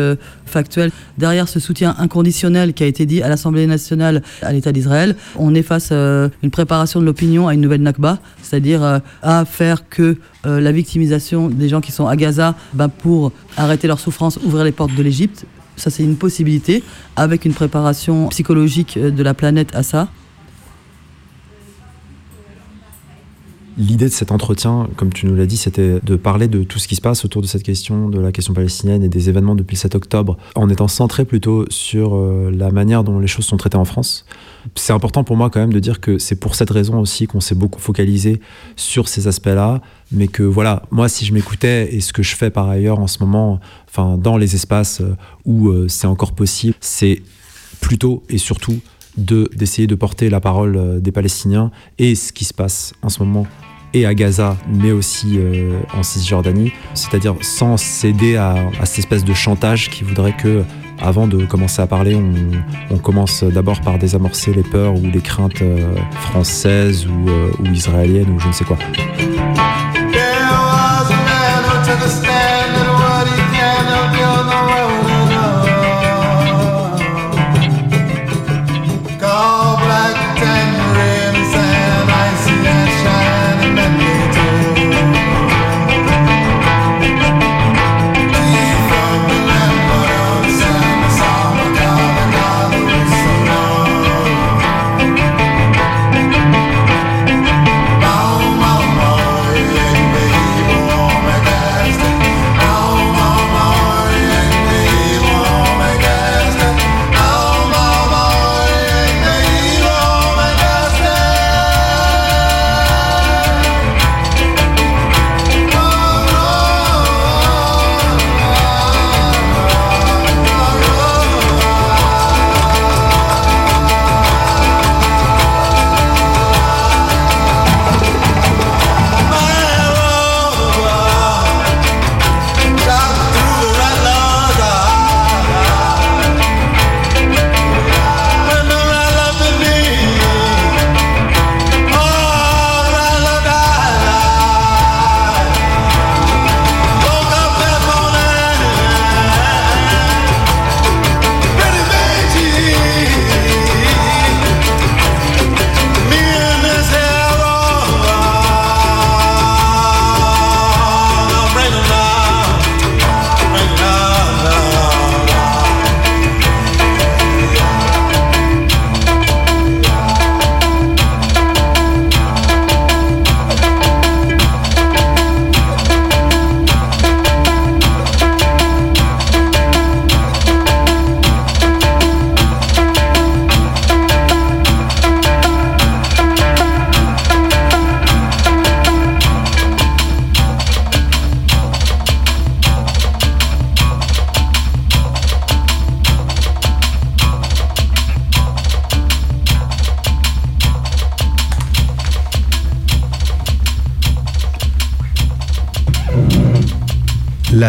[0.47, 5.17] factuels, derrière ce soutien inconditionnel qui a été dit à l'Assemblée nationale à l'État d'Israël,
[5.37, 10.17] on est face une préparation de l'opinion à une nouvelle Nakba, c'est-à-dire à faire que
[10.45, 14.73] la victimisation des gens qui sont à Gaza, bah, pour arrêter leur souffrance, ouvrir les
[14.73, 15.45] portes de l'Égypte,
[15.81, 16.83] ça, c'est une possibilité
[17.16, 20.09] avec une préparation psychologique euh, de la planète à ça.
[23.81, 26.87] L'idée de cet entretien, comme tu nous l'as dit, c'était de parler de tout ce
[26.87, 29.75] qui se passe autour de cette question, de la question palestinienne et des événements depuis
[29.75, 33.57] le 7 octobre, en étant centré plutôt sur euh, la manière dont les choses sont
[33.57, 34.27] traitées en France.
[34.75, 37.40] C'est important pour moi quand même de dire que c'est pour cette raison aussi qu'on
[37.40, 38.43] s'est beaucoup focalisé
[38.77, 39.81] sur ces aspects-là,
[40.12, 43.07] mais que voilà, moi si je m'écoutais et ce que je fais par ailleurs en
[43.07, 45.16] ce moment, enfin dans les espaces euh,
[45.47, 47.23] où euh, c'est encore possible, c'est
[47.81, 48.79] plutôt et surtout
[49.16, 53.23] de d'essayer de porter la parole des Palestiniens et ce qui se passe en ce
[53.23, 53.47] moment
[53.94, 59.35] et à Gaza, mais aussi euh, en Cisjordanie, c'est-à-dire sans céder à, cette espèce de
[59.35, 60.64] chantage qui voudrait que,
[61.00, 62.16] avant de commencer à parler,
[62.90, 68.31] on, commence d'abord par désamorcer les peurs ou les craintes euh, françaises euh, ou israéliennes
[68.31, 68.76] ou je ne sais quoi.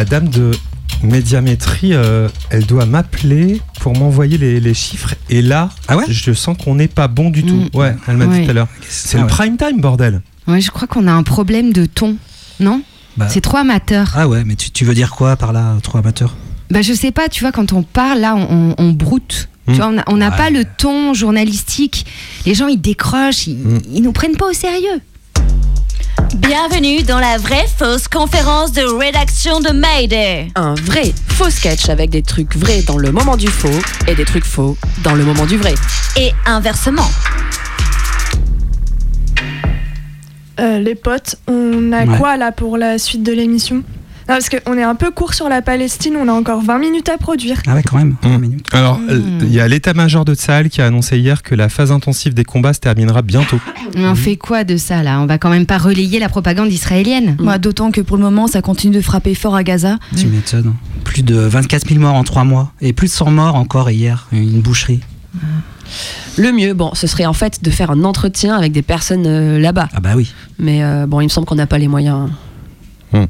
[0.01, 0.49] La dame de
[1.03, 5.13] médiamétrie, euh, elle doit m'appeler pour m'envoyer les, les chiffres.
[5.29, 5.69] Et là,
[6.09, 7.53] je sens qu'on n'est pas bon du tout.
[7.55, 7.69] Mm.
[7.77, 8.39] Ouais, elle m'a Ouais.
[8.39, 8.67] dit tout à l'heure.
[8.89, 9.29] C'est Ah le ouais.
[9.29, 10.21] prime time, bordel.
[10.47, 12.17] Ouais, je crois qu'on a un problème de ton,
[12.59, 12.81] non
[13.15, 13.27] Bah.
[13.29, 14.11] C'est trop amateur.
[14.15, 16.35] Ah ouais, mais tu, tu veux dire quoi par là, trop amateur
[16.71, 19.49] Bah, je sais pas, tu vois, quand on parle, là, on, on- on broute.
[19.67, 19.71] Mm.
[19.73, 20.35] Tu vois, on n'a Ouais.
[20.35, 22.07] pas le ton journalistique.
[22.47, 23.81] Les gens, ils décrochent, ils, Mm.
[23.93, 24.99] ils nous prennent pas au sérieux.
[26.55, 30.49] Bienvenue dans la vraie fausse conférence de rédaction de Mayday.
[30.55, 33.69] Un vrai faux sketch avec des trucs vrais dans le moment du faux
[34.05, 35.73] et des trucs faux dans le moment du vrai.
[36.17, 37.07] Et inversement.
[40.59, 42.17] Euh, les potes, on a Ouais.
[42.17, 43.81] quoi là pour la suite de l'émission?
[44.29, 47.09] Non, Parce qu'on est un peu court sur la Palestine, on a encore 20 minutes
[47.09, 47.61] à produire.
[47.67, 48.15] Ah ouais, quand même.
[48.23, 48.57] Mm.
[48.71, 51.91] Alors, euh, il y a l'état-major de Tsahal qui a annoncé hier que la phase
[51.91, 53.59] intensive des combats se terminera bientôt.
[53.95, 55.19] Mais on fait quoi de ça, là?
[55.21, 57.37] On va quand même pas relayer la propagande israélienne?
[57.39, 59.99] Moi, D'autant que pour le moment, ça continue de frapper fort à Gaza.
[60.17, 60.73] Tu m'étonnes.
[61.03, 62.71] Plus de 24 000 morts en 3 mois.
[62.81, 64.27] Et plus de 100 morts encore hier.
[64.31, 65.01] Une boucherie.
[66.37, 69.59] Le mieux, bon, ce serait en fait de faire un entretien avec des personnes euh,
[69.59, 69.89] là-bas.
[69.93, 70.33] Ah bah oui.
[70.59, 72.29] Mais euh, bon, il me semble qu'on n'a pas les moyens.
[73.13, 73.25] Hmm.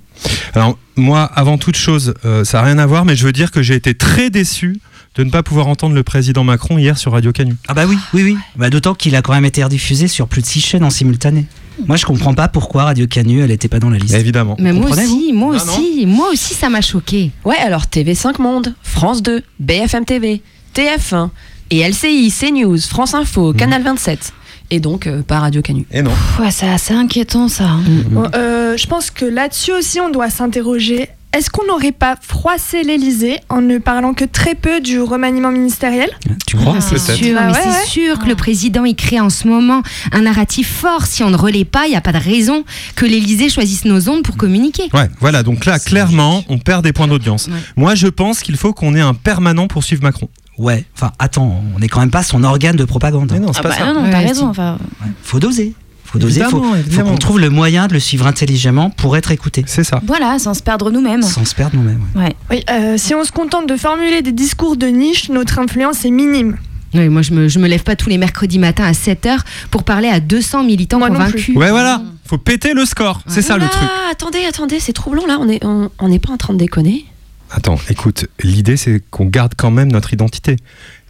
[0.54, 3.52] Alors, moi, avant toute chose, euh, ça n'a rien à voir, mais je veux dire
[3.52, 4.80] que j'ai été très déçu
[5.16, 7.56] de ne pas pouvoir entendre le président Macron hier sur Radio Canu.
[7.68, 8.38] Ah bah oui, oui, oui.
[8.56, 11.46] Bah, D'autant qu'il a quand même été rediffusé sur plus de 6 chaînes en simultané.
[11.88, 14.14] Moi, je comprends pas pourquoi Radio Canu, elle était pas dans la liste.
[14.14, 14.56] Évidemment.
[14.60, 17.32] Mais moi aussi, moi Ah, non aussi, moi aussi, ça m'a choqué.
[17.44, 20.42] Ouais, alors TV5 Monde, France 2, BFM TV,
[20.76, 21.30] TF1
[21.72, 24.34] et LCI, CNews, France Info, Canal 27.
[24.72, 25.86] Et donc, euh, pas Radio Canu.
[25.92, 26.12] Et non.
[26.40, 27.66] Ouais, c'est assez inquiétant ça.
[27.66, 27.82] hein.
[28.10, 31.10] Bon, euh, je pense que là-dessus aussi, on doit s'interroger.
[31.34, 36.10] Est-ce qu'on n'aurait pas froissé l'Elysée en ne parlant que très peu du remaniement ministériel?
[36.46, 37.86] Tu crois C'est sûr, Bah ouais, c'est ouais.
[37.86, 39.82] sûr que le président il crée en ce moment
[40.12, 41.06] un narratif fort.
[41.06, 42.66] Si on ne relaie pas, il n'y a pas de raison
[42.98, 44.84] que l'Élysée choisisse nos ondes pour communiquer.
[44.94, 47.50] Ouais, voilà, donc là, clairement, on perd des points d'audience.
[47.78, 50.28] Moi, je pense qu'il faut qu'on ait un permanent pour suivre Macron.
[50.62, 53.30] Ouais, enfin, attends, on n'est quand même pas son organe de propagande.
[53.34, 53.86] Mais non, c'est Ah pas bah ça.
[53.94, 54.48] non, non, t'as Ouais, raison.
[54.50, 54.78] Enfin,
[55.24, 55.74] Faut doser.
[56.06, 57.10] Faut doser, faut, Évidemment, faut évidemment.
[57.12, 59.64] qu'on trouve le moyen de le suivre intelligemment pour être écouté.
[59.66, 60.02] C'est ça.
[60.06, 61.22] voilà, sans se perdre nous-mêmes.
[61.22, 62.02] Sans se perdre nous-mêmes.
[62.16, 62.24] ouais.
[62.24, 62.36] Ouais.
[62.50, 66.12] Oui, euh, si on se contente de formuler des discours de niche, notre influence est
[66.12, 66.58] minime.
[66.94, 69.38] Oui, moi, je me, je me lève pas tous les mercredis matins à 7h
[69.72, 71.56] pour parler à 200 militants Moi convaincus.
[71.56, 73.22] Ouais, voilà, faut péter le score.
[73.28, 73.90] C'est ça le truc.
[74.12, 75.38] Attendez, attendez, c'est troublant là.
[75.40, 77.06] On est, on, on n'est pas en train de déconner.
[77.54, 80.56] Attends, écoute, l'idée c'est qu'on garde quand même notre identité,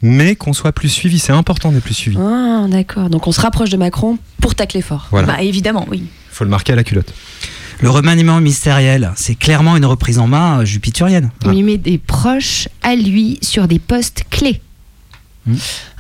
[0.02, 1.20] mais qu'on soit plus suivi.
[1.20, 2.18] C'est important d'être plus suivi.
[2.20, 3.10] Ah, d'accord.
[3.10, 5.08] Donc on se rapproche de Macron pour tacler fort.
[5.12, 6.04] Voilà, Bah évidemment, oui.
[6.32, 7.14] faut le marquer à la culotte.
[7.80, 11.32] Le remaniement ministériel, c'est clairement une reprise en main euh, jupitérienne.
[11.46, 14.62] On y met des proches à lui sur des postes clés.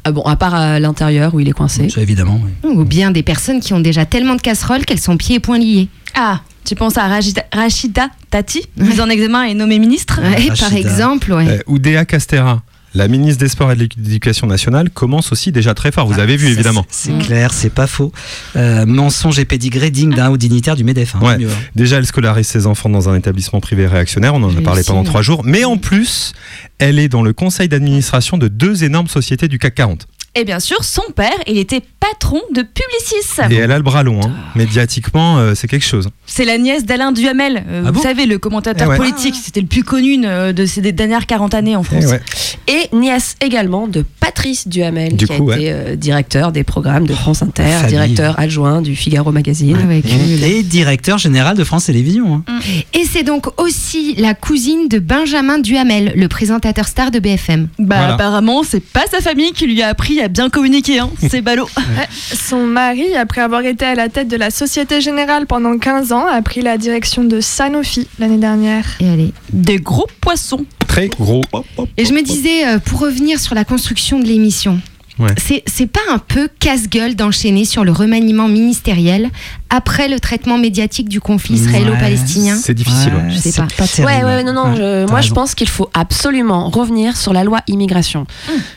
[0.04, 1.90] Ah bon, à part à l'intérieur où il est coincé.
[1.90, 2.40] Ça, évidemment.
[2.44, 2.70] oui.
[2.76, 5.58] Ou bien des personnes qui ont déjà tellement de casseroles qu'elles sont pieds et poings
[5.58, 5.88] liés.
[6.16, 10.74] Ah, tu penses à Rachida, Rachida Tati, mise en examen et nommée ministre Ouais, par
[10.74, 11.48] exemple, ouais.
[11.48, 12.62] Euh, Oudéa Castera,
[12.94, 16.08] la ministre des Sports et de l'Éducation nationale, commence aussi déjà très fort.
[16.08, 16.86] Vous avez vu, évidemment.
[16.90, 18.12] C'est clair, c'est pas faux.
[18.58, 21.16] Euh, mensonge et pédigré digne d'un haut dignitaire du MEDEF.
[21.16, 21.38] hein, Ouais.
[21.38, 21.56] mieux, hein.
[21.76, 24.34] Déjà, elle scolarise ses enfants dans un établissement privé réactionnaire.
[24.36, 25.44] On en a parlé pendant trois jours.
[25.46, 26.34] Mais en plus,
[26.80, 30.08] elle est dans le conseil d'administration de deux énormes sociétés du CAC 40.
[30.34, 33.54] Et bien sûr, son père, il était patron de Publicis.
[33.54, 34.22] Et elle a le bras long.
[34.24, 34.32] hein.
[34.56, 36.08] Médiatiquement, euh, c'est quelque chose.
[36.26, 37.66] C'est la nièce d'Alain Duhamel.
[37.68, 38.98] Euh, Ah vous bon savez, le commentateur Eh ouais.
[38.98, 42.06] politique, c'était le plus connu euh, de ces dernières 40 années en France.
[42.08, 42.22] Eh ouais.
[42.68, 47.06] Et nièce également de Patrice Duhamel, Du qui coup, a été euh, directeur des programmes
[47.08, 47.90] de France Inter, famille.
[47.90, 49.76] directeur adjoint du Figaro Magazine.
[49.76, 52.36] Avec une- Et directeur général de France Télévisions.
[52.48, 52.60] hein.
[52.94, 57.68] Et c'est donc aussi la cousine de Benjamin Duhamel, le présentateur star de BFM.
[57.80, 58.14] Bah Voilà.
[58.14, 61.10] apparemment, c'est pas sa famille qui lui a appris bien communiquer, hein.
[61.30, 61.68] c'est ballot.
[61.78, 66.12] Ouais, Son mari, après avoir été à la tête de la Société Générale pendant 15
[66.12, 68.86] ans, a pris la direction de Sanofi l'année dernière.
[69.00, 69.34] Et allez.
[69.52, 70.66] Des gros poissons.
[70.88, 71.42] Très gros.
[71.98, 74.80] Et je me disais, euh, pour revenir sur la construction de l'émission,
[75.22, 75.30] Ouais.
[75.38, 79.30] c'est c'est pas un peu casse-gueule d'enchaîner sur le remaniement ministériel
[79.70, 83.14] après le traitement médiatique du conflit israélo-palestinien C'est difficile.
[83.14, 83.30] ouais.
[83.30, 83.88] Je sais c'est pas.
[83.88, 84.06] terrible.
[84.06, 84.72] Ouais, ouais, non, non.
[84.72, 88.26] Ouais, je- t'as moi, je pense qu'il faut absolument revenir sur la loi immigration.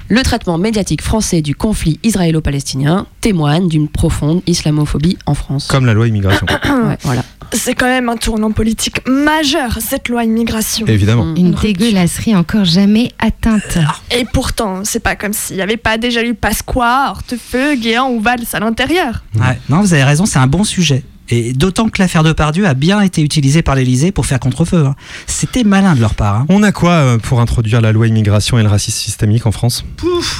[0.09, 5.67] Le traitement médiatique français du conflit israélo-palestinien témoigne d'une profonde islamophobie en France.
[5.69, 6.47] Comme la loi immigration.
[6.65, 7.23] Ouais, voilà.
[7.53, 10.87] C'est quand même un tournant politique majeur, cette loi immigration.
[10.87, 11.25] Évidemment.
[11.25, 11.37] Mm.
[11.37, 13.79] Une dégueulasserie encore jamais atteinte.
[14.11, 18.21] Et pourtant, c'est pas comme s'il n'y avait pas déjà eu Pasqua, Hortefeux, Guéant ou
[18.21, 19.25] Valls à l'intérieur.
[19.37, 19.59] Ouais.
[19.69, 21.03] Non, vous avez raison, c'est un bon sujet.
[21.31, 24.85] Et d'autant que l'affaire de Pardieu a bien été utilisée par l'Elysée pour faire contre-feu.
[24.85, 24.95] hein.
[25.27, 26.35] C'était malin de leur part.
[26.41, 26.47] hein.
[26.51, 29.87] On a quoi euh, pour introduire la loi immigration et le racisme systémique en France?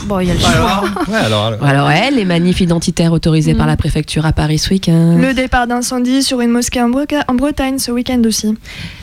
[0.05, 0.85] Bon, il y a le choix.
[1.09, 4.69] Ouais, alors, alors- Alors, ouais, les manifs identitaires autorisés par la préfecture à Paris ce
[4.75, 5.17] week-end.
[5.19, 8.55] Le départ d'incendie sur une mosquée en, Breca- en Bretagne ce week-end aussi.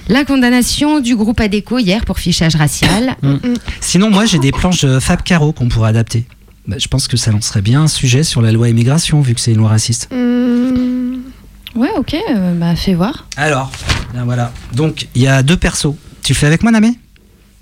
[0.07, 3.15] La condamnation du groupe ADECO hier pour fichage racial.
[3.23, 3.37] Mm.
[3.79, 6.25] Sinon, moi, j'ai des planches Fab Caro qu'on pourrait adapter.
[6.67, 9.39] Bah, je pense que ça lancerait bien un sujet sur la loi immigration, vu que
[9.41, 10.07] c'est une loi raciste.
[10.11, 11.17] Hmm.
[11.75, 13.27] Ouais, ok, euh, bah fais voir.
[13.37, 13.71] Alors,
[14.13, 14.51] là, voilà.
[14.73, 15.95] Donc, il y a deux persos.
[16.21, 16.91] Tu le fais avec moi, Namé?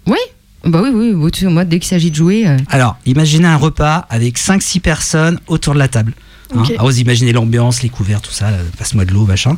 [0.07, 0.17] Oui
[0.65, 2.47] Bah oui, oui, oui, moi, dès qu'il s'agit de jouer.
[2.47, 6.13] euh, Alors, imaginez un repas avec 5-6 personnes autour de la table.
[6.55, 6.63] Hein.
[6.79, 9.55] Ah, vous imaginez l'ambiance, les couverts, tout ça, là, passe-moi de l'eau, machin.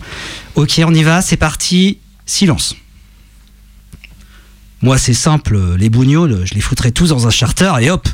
[0.55, 1.97] Ok, on y va, c'est parti.
[2.25, 2.75] Silence.
[4.81, 8.07] Moi, c'est simple, euh, les bougnols, je les foutrais tous dans un charter et hop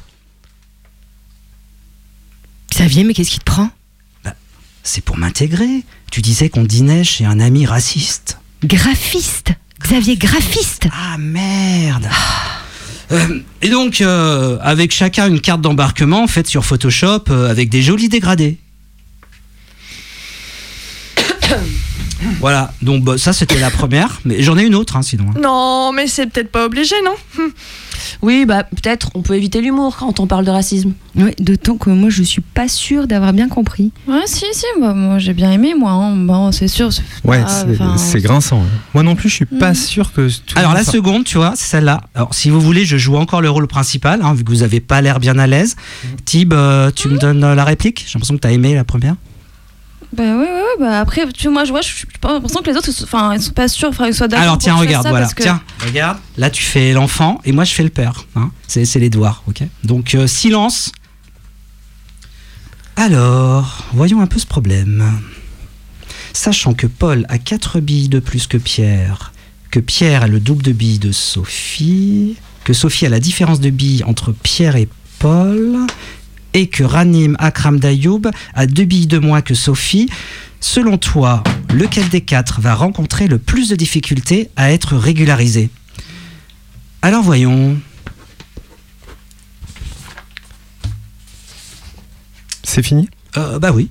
[2.78, 3.70] Xavier, mais qu'est-ce qui te prend?
[4.84, 5.84] C'est pour m'intégrer.
[6.12, 8.38] Tu disais qu'on dînait chez un ami raciste.
[8.64, 9.50] Graphiste
[9.82, 12.08] Xavier, graphiste Ah merde
[13.12, 17.82] Euh, et donc, euh, avec chacun une carte d'embarquement faite sur Photoshop euh, avec des
[17.82, 18.60] jolis dégradés.
[22.40, 25.32] voilà, donc bah, ça c'était la première, mais j'en ai une autre hein, sinon.
[25.36, 25.40] hein.
[25.42, 27.16] Non, mais c'est peut-être pas obligé, non?
[28.22, 30.94] Oui, bah peut-être on peut éviter l'humour quand on parle de racisme.
[31.16, 33.92] Ouais, d'autant que moi, je suis pas sûre d'avoir bien compris.
[34.08, 35.92] Ouais, si, si, bah, moi j'ai bien aimé, moi.
[35.92, 36.16] hein.
[36.16, 36.94] Bon, c'est sûr.
[36.94, 37.64] c'est- Ouais, ah,
[37.98, 38.62] c'est- grinçant.
[38.62, 38.80] hein.
[38.94, 40.28] Moi non plus, je suis pas sûr que.
[40.30, 42.02] tout Alors la seconde, tu vois, c'est celle-là.
[42.16, 44.80] Alors si vous voulez, je joue encore le rôle principal, hein, vu que vous avez
[44.80, 45.76] pas l'air bien à l'aise.
[46.26, 48.04] Tib, euh, tu me donnes euh, la réplique?
[48.08, 49.16] J'ai l'impression que tu as aimé la première.
[50.14, 52.62] Bah ouais, ouais, ouais, bah après, tu vois, moi je vois, je suis pas l'impression
[52.62, 54.44] que les autres, enfin, ils sont pas sûrs, enfin, ils soient d'accord.
[54.44, 55.28] Alors tiens, regarde, ça voilà.
[55.28, 56.18] que- Tiens, regarde.
[56.38, 58.26] Là, tu fais l'enfant et moi, je fais le père.
[58.36, 58.52] hein.
[58.68, 60.92] C'est c'est les devoirs, ok Donc, euh, silence.
[62.96, 65.04] Alors, voyons un peu ce problème.
[66.34, 69.34] Sachant que Paul a 4 billes de plus que Pierre,
[69.72, 73.70] que Pierre a le double de billes de Sophie, que Sophie a la différence de
[73.70, 74.88] billes entre Pierre et
[75.20, 75.78] Paul,
[76.58, 78.24] et que Ranim Akram Dayoub
[78.56, 80.10] a deux billes de moins que Sophie,
[80.60, 85.70] selon toi, lequel des quatre va rencontrer le plus de difficultés à être régularisé?
[87.04, 87.78] Alors voyons.
[92.64, 93.08] C'est fini?
[93.38, 93.90] Euh, Bah oui.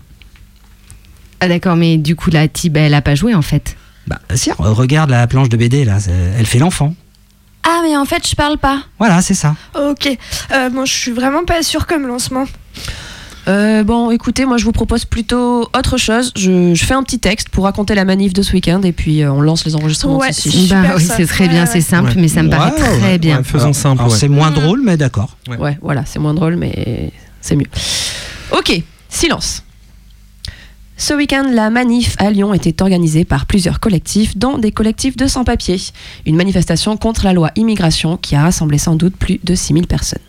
[1.39, 3.77] Ah d'accord, mais du coup, la Tib, elle a pas joué en fait?
[4.09, 5.99] Bah si, re- regarde la planche de BD là,
[6.37, 6.97] elle fait l'enfant.
[7.69, 8.81] Ah, mais en fait, je parle pas.
[8.99, 9.57] Voilà, c'est ça.
[9.75, 10.09] Ok.
[10.53, 12.45] Euh, bon, je suis vraiment pas sûre comme lancement.
[13.49, 16.33] Euh, bon, écoutez, moi je vous propose plutôt autre chose.
[16.37, 19.23] Je, je fais un petit texte pour raconter la manif de ce week-end et puis
[19.23, 20.31] euh, on lance les enregistrements Ouais.
[20.69, 23.39] Bah oui, c'est très bien, c'est simple, mais ça me paraît Ouais, très ouais, bien.
[23.39, 24.03] ouais, faisons simple.
[24.11, 25.37] C'est moins drôle, mais d'accord.
[25.49, 25.79] Ouais.
[25.81, 27.67] voilà, c'est moins drôle, mais c'est mieux.
[28.51, 29.63] Ok, silence.
[30.99, 35.27] Ce week-end, la manif à Lyon était organisée par plusieurs collectifs, dont des collectifs de
[35.27, 35.81] sans-papiers.
[36.25, 40.26] Une manifestation contre la loi immigration qui a rassemblé sans doute plus de 6000 personnes.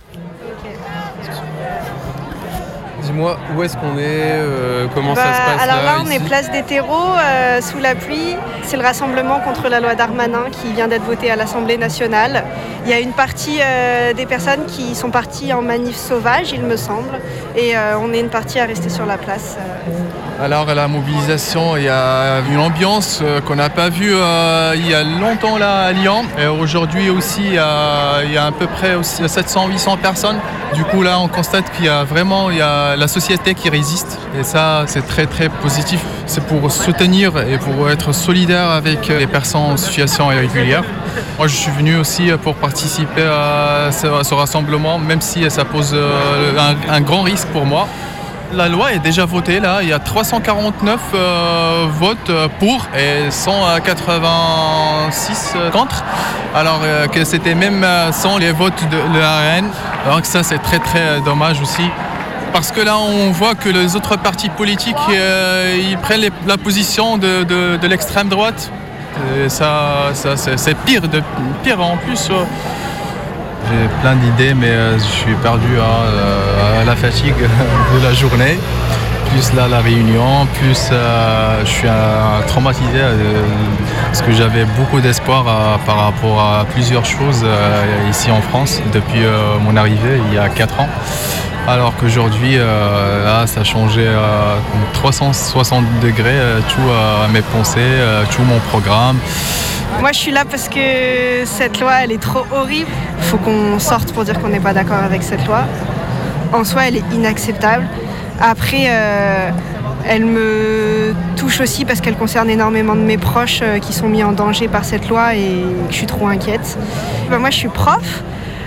[3.17, 6.19] Où est-ce qu'on est euh, Comment ça Bah, se passe alors là, là, on est
[6.19, 8.35] place des terreaux, euh, sous la pluie.
[8.63, 12.43] C'est le rassemblement contre la loi Darmanin qui vient d'être votée à l'Assemblée nationale.
[12.85, 16.61] Il y a une partie euh, des personnes qui sont parties en manif sauvage, il
[16.61, 17.19] me semble,
[17.55, 19.57] et on est une partie à rester sur la place.
[20.39, 24.13] Alors à la mobilisation, il y a une ambiance qu'on n'a pas vue
[24.75, 26.23] il y a longtemps là à Lyon.
[26.39, 30.37] Et aujourd'hui aussi, il y a, il y a à peu près aussi 700-800 personnes.
[30.73, 33.69] Du coup là, on constate qu'il y a vraiment il y a la société qui
[33.69, 34.17] résiste.
[34.39, 35.99] Et ça, c'est très très positif.
[36.25, 40.83] C'est pour soutenir et pour être solidaire avec les personnes en situation irrégulière.
[41.37, 46.73] Moi, je suis venu aussi pour participer à ce, rassemblement, même si ça pose euh,
[46.89, 47.87] un- grand risque pour moi.
[48.53, 53.29] La loi est déjà votée là, il y a 349 euh, votes euh, pour et
[53.29, 56.03] 186 euh, contre.
[56.55, 56.79] Alors
[57.11, 59.69] que c'était même sans les votes de la RN.
[60.09, 61.83] Donc ça c'est très très dommage aussi.
[62.53, 67.17] Parce que là on voit que les autres partis politiques euh, ils prennent la position
[67.17, 68.71] de, de- l'extrême droite.
[69.43, 71.21] Et ça, ça, c'est pire, de,
[71.63, 72.29] pire en plus.
[72.29, 72.43] euh.
[73.69, 77.33] J'ai plein d'idées, mais euh, je suis perdu à la fatigue
[77.99, 78.57] de la journée.
[79.31, 83.43] Plus là, la réunion, plus euh, je suis euh, traumatisé euh,
[84.07, 87.45] parce que j'avais beaucoup d'espoir euh, par rapport à plusieurs choses
[88.09, 89.23] ici en France depuis
[89.61, 90.89] mon arrivée il y a 4 ans.
[91.67, 92.55] Alors qu'aujourd'hui,
[93.45, 94.57] ça a changé euh,
[94.93, 97.97] 360 degrés, tout mes pensées,
[98.31, 99.17] tout mon programme.
[99.99, 102.89] Moi, je suis là parce que cette loi, elle est trop horrible.
[103.19, 105.63] Il faut qu'on sorte pour dire qu'on n'est pas d'accord avec cette loi.
[106.53, 107.85] En soi, elle est inacceptable.
[108.39, 109.49] Après, euh,
[110.07, 114.23] elle me touche aussi parce qu'elle concerne énormément de mes proches euh, qui sont mis
[114.23, 116.77] en danger par cette loi et je suis trop inquiète.
[117.29, 118.23] Ben, moi, je suis prof.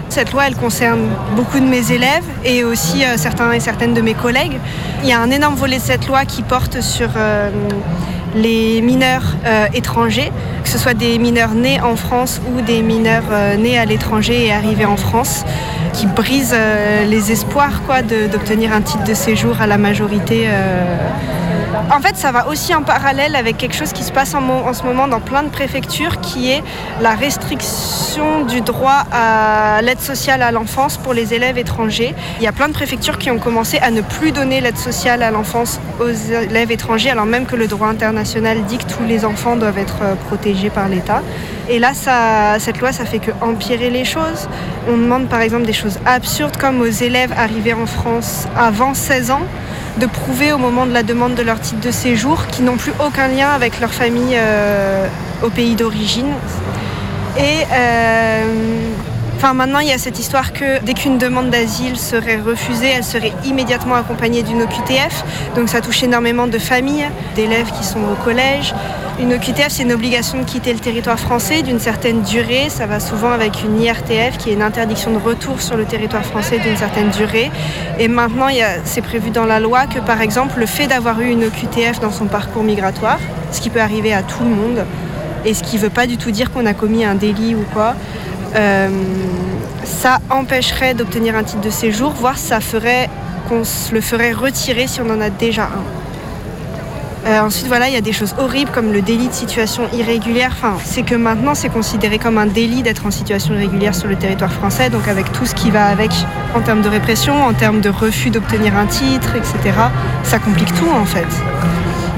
[0.09, 4.01] Cette loi, elle concerne beaucoup de mes élèves et aussi euh, certains et certaines de
[4.01, 4.59] mes collègues.
[5.03, 7.11] Il y a un énorme volet de cette loi qui porte sur
[8.35, 10.31] les mineurs euh, étrangers,
[10.63, 14.47] que ce soit des mineurs nés en France ou des mineurs euh, nés à l'étranger
[14.47, 15.45] et arrivés en France,
[15.93, 20.47] qui brisent euh, les espoirs quoi, d'obtenir un titre de séjour à la majorité.
[21.91, 24.83] En fait, ça va aussi en parallèle avec quelque chose qui se passe en, ce
[24.83, 26.63] moment dans plein de préfectures, qui est
[27.01, 32.15] la restriction du droit à l'aide sociale à l'enfance pour les élèves étrangers.
[32.39, 35.23] Il y a plein de préfectures qui ont commencé à ne plus donner l'aide sociale
[35.23, 39.25] à l'enfance aux élèves étrangers, alors même que le droit international dit que tous les
[39.25, 41.23] enfants doivent être euh, protégés par l'État.
[41.69, 41.93] Et là,
[42.59, 44.49] cette loi, ça fait que empirer les choses.
[44.89, 49.31] On demande par exemple des choses absurdes comme aux élèves arrivés en France avant 16
[49.31, 49.43] ans
[50.01, 52.93] de prouver au moment de la demande de leur titre de séjour qu'ils n'ont plus
[53.05, 55.07] aucun lien avec leur famille euh,
[55.43, 56.33] au pays d'origine.
[57.39, 58.45] Et euh,
[59.55, 63.33] maintenant, il y a cette histoire que dès qu'une demande d'asile serait refusée, elle serait
[63.45, 65.25] immédiatement accompagnée d'une OQTF.
[65.55, 68.75] Donc ça touche énormément de familles, d'élèves qui sont au collège.
[69.21, 72.71] Une OQTF, c'est une obligation de quitter le territoire français d'une certaine durée.
[72.71, 76.25] Ça va souvent avec une IRTF, qui est une interdiction de retour sur le territoire
[76.25, 77.51] français d'une certaine durée.
[77.99, 78.47] Et maintenant,
[78.85, 82.11] c'est prévu dans la loi que, par exemple, le fait d'avoir eu une OQTF dans
[82.11, 83.19] son parcours migratoire,
[83.53, 84.87] ce qui peut arriver à tout le monde,
[85.45, 87.65] et ce qui ne veut pas du tout dire qu'on a commis un délit ou
[87.75, 87.97] quoi,
[88.55, 88.89] euh,
[89.85, 93.11] ça empêcherait d'obtenir un titre de séjour, voire ça ferait
[93.51, 96.00] qu'on se le ferait retirer si on en a déjà un.
[97.27, 100.57] Euh, ensuite, voilà, il y a des choses horribles comme le délit de situation irrégulière.
[100.85, 104.53] C'est que maintenant, c'est considéré comme un délit d'être en situation irrégulière sur le territoire
[104.53, 106.11] français, donc avec tout ce qui va avec
[106.55, 109.77] en termes de répression, en termes de refus d'obtenir un titre, etc.
[110.23, 111.29] Ça complique tout en fait.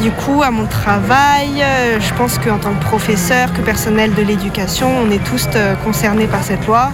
[0.00, 4.22] Du coup, à mon travail, euh, je pense qu'en tant que professeur, que personnel de
[4.22, 6.90] l'éducation, on est tous euh, concernés par cette loi.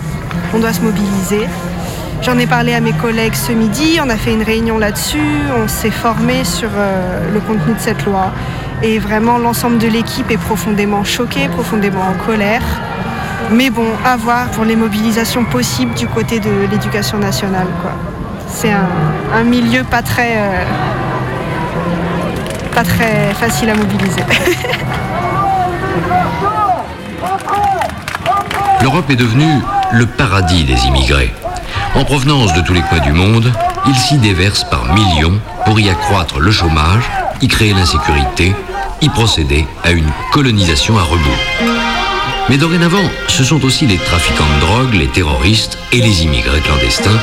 [0.54, 1.46] On doit se mobiliser.
[2.20, 5.68] J'en ai parlé à mes collègues ce midi, on a fait une réunion là-dessus, on
[5.68, 8.32] s'est formé sur euh, le contenu de cette loi.
[8.82, 12.62] Et vraiment, l'ensemble de l'équipe est profondément choqué, profondément en colère.
[13.50, 17.68] Mais bon, à voir pour les mobilisations possibles du côté de l'éducation nationale.
[18.48, 18.88] C'est un,
[19.34, 20.64] un milieu pas très, euh,
[22.74, 24.20] pas très facile à mobiliser.
[28.82, 29.60] L'Europe est devenue
[29.92, 31.32] le paradis des immigrés.
[31.94, 33.52] En provenance de tous les coins du monde,
[33.86, 37.04] ils s'y déversent par millions pour y accroître le chômage,
[37.40, 38.54] y créer l'insécurité,
[39.00, 41.68] y procéder à une colonisation à rebours.
[42.48, 47.18] Mais dorénavant, ce sont aussi les trafiquants de drogue, les terroristes et les immigrés clandestins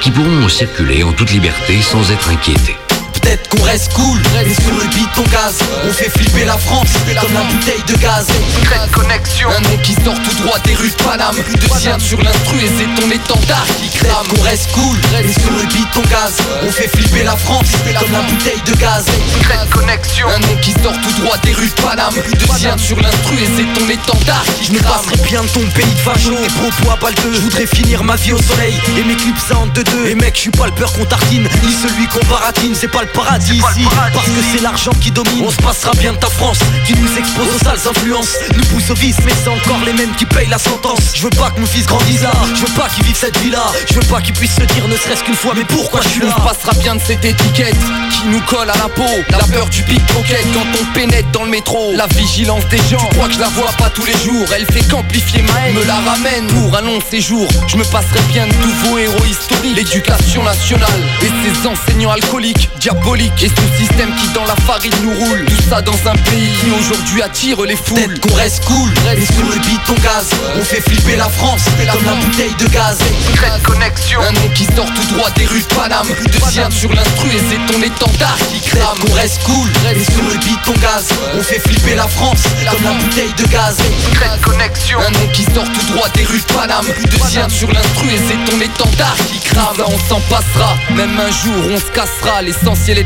[0.00, 2.76] qui pourront circuler en toute liberté sans être inquiétés.
[3.20, 4.18] Peut-être qu'on reste cool.
[4.44, 6.88] Et sur le beat on gaz On fait flipper la France
[7.20, 8.26] Comme la bouteille de gaz.
[8.58, 9.48] Secrète connexion.
[9.50, 11.34] Un nom qui sort tout droit des rues de Paname.
[11.60, 14.96] Deuxième sur l'instru et c'est ton étendard qui crame qu'on reste cool.
[15.22, 17.68] Et sur le beat on gaz On fait flipper la France
[17.98, 19.04] Comme la bouteille de gaz.
[19.34, 20.26] Secrète connexion.
[20.28, 22.14] Un nom qui sort tout droit des rues de Paname.
[22.38, 25.92] Deuxième sur l'instru et c'est ton étendard qui Je me passerai bien de ton pays
[25.92, 29.14] de facho Tes propos à balteux Je voudrais finir ma vie au soleil Et mes
[29.14, 30.06] clips ça en deux deux.
[30.06, 32.74] Et mec je suis pas le peur qu'on tartine Ni celui qu'on baratine.
[32.74, 35.44] C'est pas le paradis ici Parce que c'est l'argent qui domine.
[35.46, 38.34] On se passera bien de ta France Qui nous expose aux sales influences.
[38.56, 41.12] Nous pousse au vice Mais c'est encore les mêmes qui payent la sentence.
[41.14, 43.50] Je veux pas que mon fils grandisse là Je veux pas qu'il vive cette vie
[43.50, 46.08] là Je veux pas qu'il puisse se dire ne serait-ce qu'une fois Mais pourquoi je
[46.08, 46.34] suis là?
[46.36, 47.76] On se passera bien de cette étiquette
[48.10, 49.10] Qui nous colle à la peau.
[49.30, 51.92] La peur du pickpocket Quand on pénètre dans le métro.
[51.94, 54.46] La vigilance des gens Tu crois que je la vois pas tous les jours.
[54.54, 57.48] Elle fait qu'amplifier ma haine Me la ramène pour un long séjour.
[57.66, 59.76] Je me passerai bien de nouveaux héros historiques.
[59.76, 62.70] L'éducation nationale Et ses enseignants alcooliques
[63.00, 65.44] Diaboliques Et ce système qui dans la farine nous roule.
[65.46, 68.00] Tout ça dans un pays qui aujourd'hui attire les foules.
[68.00, 68.90] Peut-être qu'on reste cool.
[69.16, 70.28] Et sur le beat on gaz?
[70.56, 72.98] On fait flipper la France Comme la bouteille de gaz.
[73.26, 74.20] Secrète connexion.
[74.20, 76.06] Un nom qui sort tout droit des rues de Paname.
[76.40, 78.98] Deuxième sur l'instru et c'est ton étendard qui crame.
[78.98, 79.68] qu'on reste cool.
[79.94, 81.08] Et sur le beat on gaz?
[81.38, 83.76] On fait flipper la France Comme la bouteille de gaz.
[84.08, 84.98] Secrète connexion.
[85.00, 86.86] Un nom qui sort tout droit des rues de Paname.
[87.10, 89.76] Deuxième sur l'instru et c'est ton étendard qui crame.
[89.76, 90.76] Ça on s'en passera.
[90.94, 92.42] Même un jour on se cassera.
[92.42, 93.04] L'essentiel Et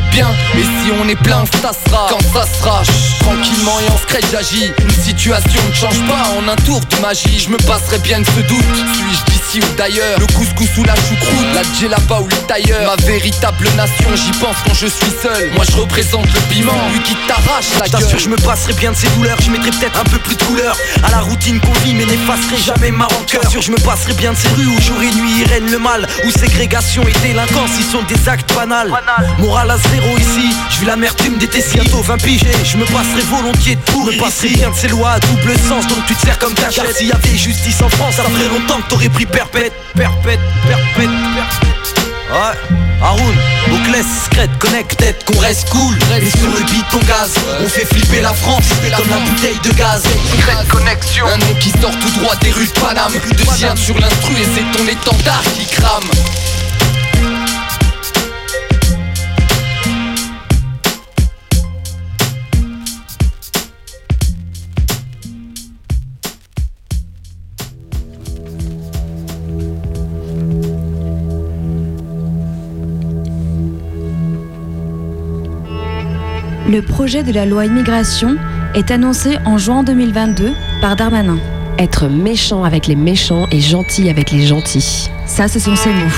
[0.63, 2.81] si on est plein on se tassera Quand ça sera
[3.19, 4.71] Tranquillement et en secret j'agis.
[4.79, 8.25] Une situation ne change pas en un tour de magie Je me passerai bien de
[8.25, 8.63] ce doute.
[8.63, 10.19] Suis-je d'ici d'ici ou d'ailleurs.
[10.19, 12.95] Le couscous ou la choucroute, la djellaba ou le tailleur.
[12.95, 15.51] Ma véritable nation, j'y pense quand je suis seul.
[15.55, 18.19] Moi je représente le piment, lui qui t'arrache la gueule.
[18.19, 19.37] Je me passerai bien de ces douleurs.
[19.41, 22.57] Je mettrai peut-être un peu plus de couleur à la routine qu'on vit, mais n'effacerai
[22.57, 23.41] jamais ma rancœur.
[23.41, 26.07] T'assure, je me passerai bien de ces rues où jour et nuit règne le mal,
[26.25, 28.91] où ségrégation et délinquance, ils sont des actes banals.
[29.39, 31.75] Morale à zéro ici, je vis l'amertume des tessis.
[31.75, 35.11] Bientôt 20 pigés, je me passerai volontiers de pour me passerai bien de ces lois
[35.11, 37.89] à double sens, donc tu te sers comme ta Car s'il y avait justice en
[37.89, 41.75] France, ça ferait longtemps que t'aurais pris perpète, perpète, perpète, perpète.
[42.31, 43.35] Ouais, Haroun,
[43.73, 45.95] Oclès, Scred, connect, tête qu'on reste cool.
[46.21, 48.63] Et sur le beat ton gaz, on fait flipper la France
[48.95, 50.03] comme la bouteille de gaz.
[50.31, 53.11] Secret connexion, un nom qui sort tout droit des rues de Paname.
[53.37, 56.09] Deuxième sur l'instru et c'est ton étendard qui crame.
[76.67, 78.37] Le projet de la loi immigration
[78.73, 80.51] est annoncé en juin 2022
[80.81, 81.37] par Darmanin.
[81.77, 85.11] Être méchant avec les méchants et gentil avec les gentils.
[85.27, 86.09] Ça, ce sont ses mots.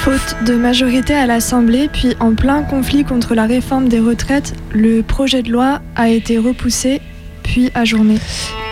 [0.00, 5.00] Faute de majorité à l'Assemblée, puis en plein conflit contre la réforme des retraites, le
[5.02, 7.00] projet de loi a été repoussé,
[7.42, 8.18] puis ajourné.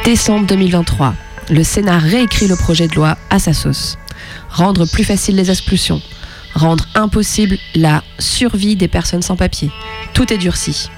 [0.05, 1.15] Décembre 2023,
[1.51, 3.97] le Sénat réécrit le projet de loi à sa sauce.
[4.51, 6.03] Rendre plus facile les expulsions,
[6.59, 9.71] rendre impossible la survie des personnes sans papier.
[10.13, 10.91] Tout est durci.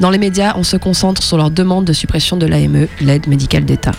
[0.00, 3.64] Dans les médias, on se concentre sur leur demande de suppression de l'AME, l'aide médicale
[3.64, 3.92] d'État.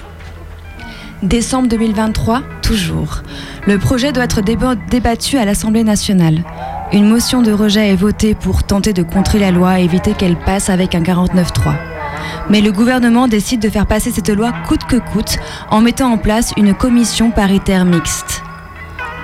[1.21, 3.23] Décembre 2023, toujours.
[3.67, 6.43] Le projet doit être déba- débattu à l'Assemblée nationale.
[6.93, 10.37] Une motion de rejet est votée pour tenter de contrer la loi et éviter qu'elle
[10.37, 11.73] passe avec un 49-3.
[12.49, 15.37] Mais le gouvernement décide de faire passer cette loi coûte que coûte
[15.69, 18.41] en mettant en place une commission paritaire mixte.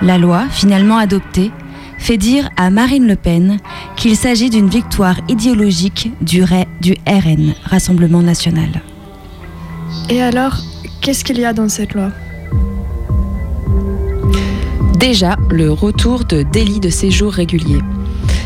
[0.02, 1.50] La loi, finalement adoptée,
[1.98, 3.58] fait dire à Marine Le Pen
[3.96, 8.82] qu'il s'agit d'une victoire idéologique du, RN, Rassemblement national.
[10.10, 10.58] Et alors,
[11.00, 12.10] qu'est-ce qu'il y a dans cette loi?
[14.98, 17.80] Déjà, le retour de délit de séjour régulier.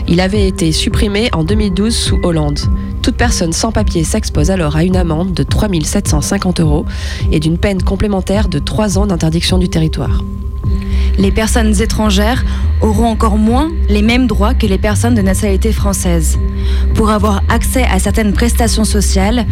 [0.06, 2.60] Il avait été supprimé en 2012 sous Hollande.
[3.02, 6.86] Toute personne sans papier s'expose alors à une amende de 3 750 euros
[7.32, 10.22] et d'une peine complémentaire de 3 ans d'interdiction du territoire.
[11.20, 12.46] Les personnes étrangères
[12.80, 16.38] auront encore moins les mêmes droits que les personnes de nationalité française.
[16.94, 19.44] Pour avoir accès à certaines prestations sociales,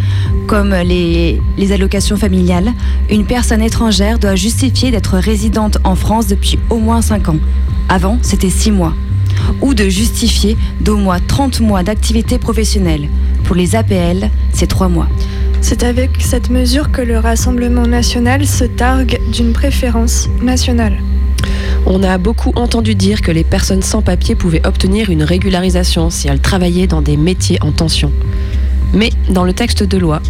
[0.46, 2.72] comme les, allocations familiales,
[3.10, 7.38] une personne étrangère doit justifier d'être résidente en France depuis au moins 5 ans.
[7.90, 8.94] Avant, c'était 6 mois.
[9.60, 13.10] Ou de justifier d'au moins 30 mois d'activité professionnelle.
[13.44, 15.08] Pour les APL, c'est 3 mois.
[15.60, 20.96] C'est avec cette mesure que le Rassemblement national se targue d'une préférence nationale.
[21.90, 26.28] On a beaucoup entendu dire que les personnes sans papier pouvaient obtenir une régularisation si
[26.28, 28.12] elles travaillaient dans des métiers en tension.
[28.92, 30.20] Mais dans le texte de loi,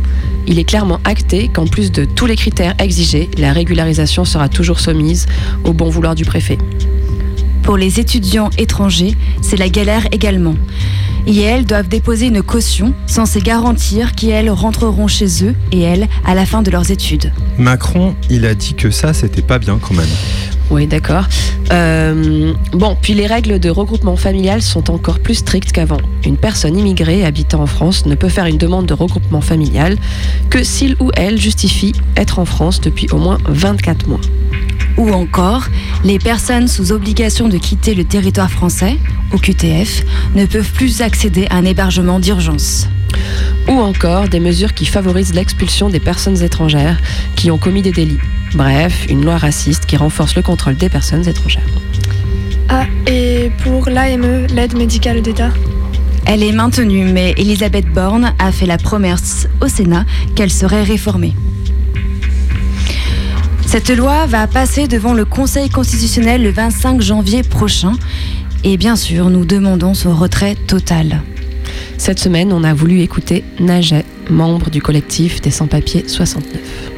[0.46, 4.78] il est clairement acté qu'en plus de tous les critères exigés, la régularisation sera toujours
[4.78, 5.26] soumise
[5.64, 6.58] au bon vouloir du préfet.
[7.64, 10.54] Pour les étudiants étrangers, c'est la galère également.
[11.26, 16.36] Et elles doivent déposer une caution censée garantir qu'elles rentreront chez eux et elles à
[16.36, 17.32] la fin de leurs études.
[17.58, 20.08] Macron, il a dit que ça, c'était pas bien quand même.
[20.70, 21.24] Oui, d'accord.
[21.72, 26.00] Euh, bon, puis les règles de regroupement familial sont encore plus strictes qu'avant.
[26.24, 29.96] Une personne immigrée habitant en France ne peut faire une demande de regroupement familial
[30.50, 34.20] que s'il ou elle justifie être en France depuis au moins 24 mois.
[34.98, 35.64] Ou encore,
[36.04, 38.96] les personnes sous obligation de quitter le territoire français,
[39.32, 40.04] au QTF,
[40.34, 42.88] ne peuvent plus accéder à un hébergement d'urgence.
[43.68, 46.98] Ou encore des mesures qui favorisent l'expulsion des personnes étrangères
[47.36, 48.18] qui ont commis des délits.
[48.54, 51.62] Bref, une loi raciste qui renforce le contrôle des personnes étrangères.
[52.70, 55.50] Ah, et pour l'AME, l'aide médicale d'État?
[56.26, 60.04] Elle est maintenue, mais Elisabeth Borne a fait la promesse au Sénat
[60.34, 61.34] qu'elle serait réformée.
[63.66, 67.92] Cette loi va passer devant le Conseil constitutionnel le 25 janvier prochain.
[68.64, 71.22] Et bien sûr, nous demandons son retrait total.
[71.98, 76.97] Cette semaine, on a voulu écouter Najet, membre du collectif des sans-papiers 69.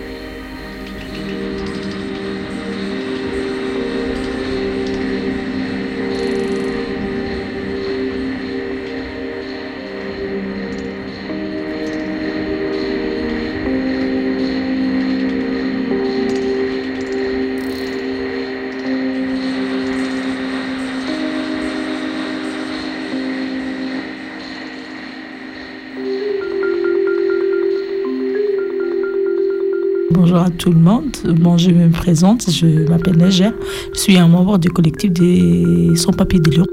[30.31, 31.17] Bonjour à tout le monde.
[31.41, 33.51] Bon, je me présente, je m'appelle Nager.
[33.93, 36.67] Je suis un membre du collectif des sans-papiers de Lyon.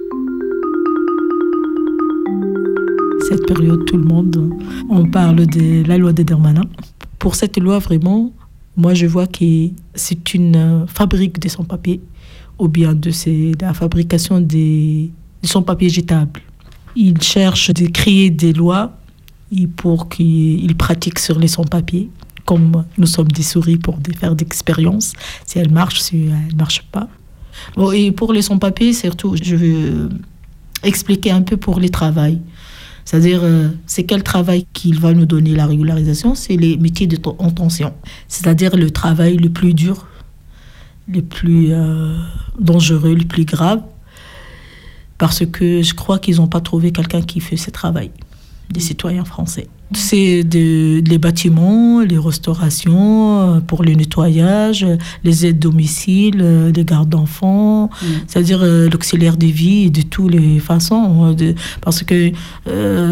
[3.28, 4.54] Cette période, tout le monde,
[4.92, 6.66] on parle de la loi des Dermanin.
[7.18, 8.32] Pour cette loi, vraiment,
[8.76, 12.02] moi, je vois que c'est une fabrique de sans-papiers
[12.60, 15.10] ou bien de, de la fabrication des,
[15.42, 16.42] sans-papiers jetables.
[16.96, 18.92] Ils cherchent de créer des lois
[19.78, 22.12] pour qu'ils pratiquent sur les sans-papiers
[22.48, 25.12] comme nous sommes des souris pour faire d'expériences,
[25.46, 27.10] si elles marchent, si elles ne marchent pas.
[27.76, 30.10] Bon, et pour les sans-papiers, surtout, je veux
[30.82, 32.40] expliquer un peu pour les travails.
[33.04, 36.36] C'est-à-dire, euh, c'est quel travail qu'il va nous donner la régularisation?
[36.36, 37.94] C'est les métiers de en tension.
[38.30, 40.08] C'est-à-dire le travail le plus dur,
[41.10, 42.16] le plus euh,
[42.60, 43.82] dangereux, le plus grave.
[45.18, 48.12] Parce que je crois qu'ils n'ont pas trouvé quelqu'un qui fait ce travail,
[48.70, 49.68] des citoyens français.
[49.94, 54.86] C'est les bâtiments, les restaurations euh, pour le nettoyage,
[55.24, 58.06] les aides domicile, euh, les gardes d'enfants, mm.
[58.28, 61.36] c'est-à-dire euh, l'auxiliaire de vie de toutes les façons.
[61.82, 62.32] parce que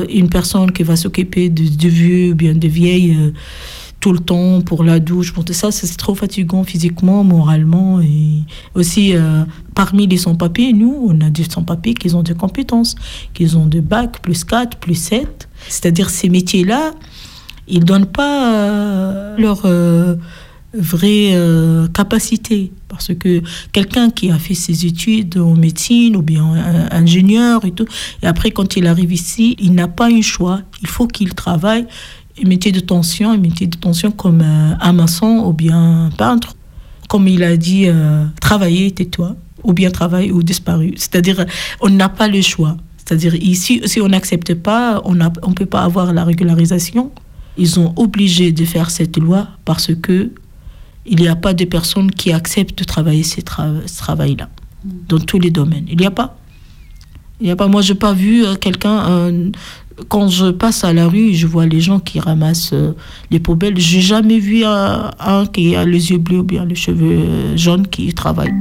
[0.10, 3.18] une personne qui va s'occuper de, de, vieux ou bien de vieilles
[4.02, 8.02] tout le temps pour la douche, pour tout ça, c'est trop fatigant physiquement, moralement.
[8.02, 8.44] Et
[8.76, 9.14] aussi,
[9.74, 12.96] parmi les sans-papiers, nous, on a des sans-papiers qui ont des compétences,
[13.34, 15.48] qui ont des bacs plus 4, plus 7.
[15.70, 16.94] C'est-à-dire ces métiers-là,
[17.68, 20.16] ils ne donnent pas euh, leur euh,
[20.74, 22.72] vraie euh, capacité.
[22.88, 23.42] Parce que
[23.72, 26.46] quelqu'un qui a fait ses études en médecine ou bien
[26.92, 27.86] ingénieur et tout,
[28.24, 30.62] et après quand il arrive ici, il n'a pas un choix.
[30.82, 31.86] Il faut qu'il travaille
[32.42, 36.56] un métier de tension, un métier de tension comme un maçon ou bien un peintre.
[37.10, 37.88] Comme il a dit,
[38.40, 40.94] travailler, tais-toi, ou bien travailler ou disparu.
[40.96, 41.46] C'est-à-dire,
[41.82, 42.78] on n'a pas le choix.
[43.06, 47.12] C'est-à-dire ici, si on n'accepte pas, on ne on peut pas avoir la régularisation.
[47.58, 50.32] Ils sont obligés de faire cette loi parce que
[51.06, 54.50] il n'y a pas de personnes qui acceptent de travailler ce, travail-là
[55.08, 55.86] dans tous les domaines.
[55.88, 56.38] Il n'y a pas.
[57.40, 57.68] Il y a pas.
[57.68, 59.08] Moi, j'ai pas vu euh, quelqu'un.
[59.08, 59.52] Euh,
[60.10, 62.94] quand je passe à la rue, je vois les gens qui ramassent euh,
[63.30, 63.78] les poubelles.
[63.78, 67.88] J'ai jamais vu un, un, qui a les yeux bleus ou bien les cheveux jaunes
[67.88, 68.52] qui travaille.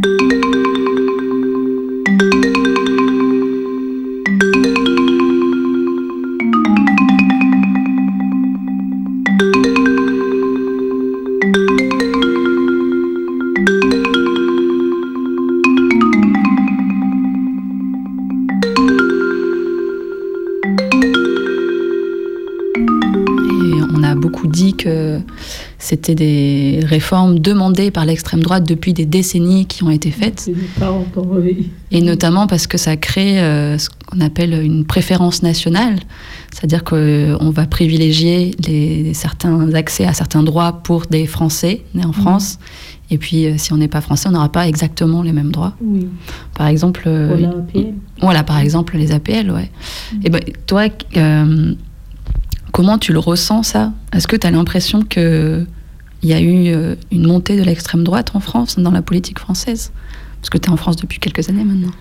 [26.05, 30.51] C'était des réformes demandées par l'extrême droite depuis des décennies qui ont été faites.
[31.91, 35.99] Et notamment parce que ça crée euh, ce qu'on appelle une préférence nationale,
[36.53, 42.09] c'est-à-dire qu'on va privilégier les, certains accès à certains droits pour des Français nés en
[42.09, 42.13] mhm.
[42.13, 42.59] France.
[43.11, 45.73] Et puis, euh, si on n'est pas français, on n'aura pas exactement les mêmes droits.
[46.53, 47.05] Par exemple.
[47.07, 47.51] Euh,
[48.21, 49.71] voilà, par exemple, les APL, ouais.
[50.13, 50.21] Mhm.
[50.23, 50.83] Et ben, toi,
[52.73, 53.93] comment tu le ressens, ça?
[54.13, 55.67] Est-ce que tu as l'impression que
[56.25, 59.39] il y a eu euh, une montée de l'extrême droite en France, dans la politique
[59.39, 59.93] française
[60.41, 61.93] Parce que tu es en France depuis quelques années maintenant.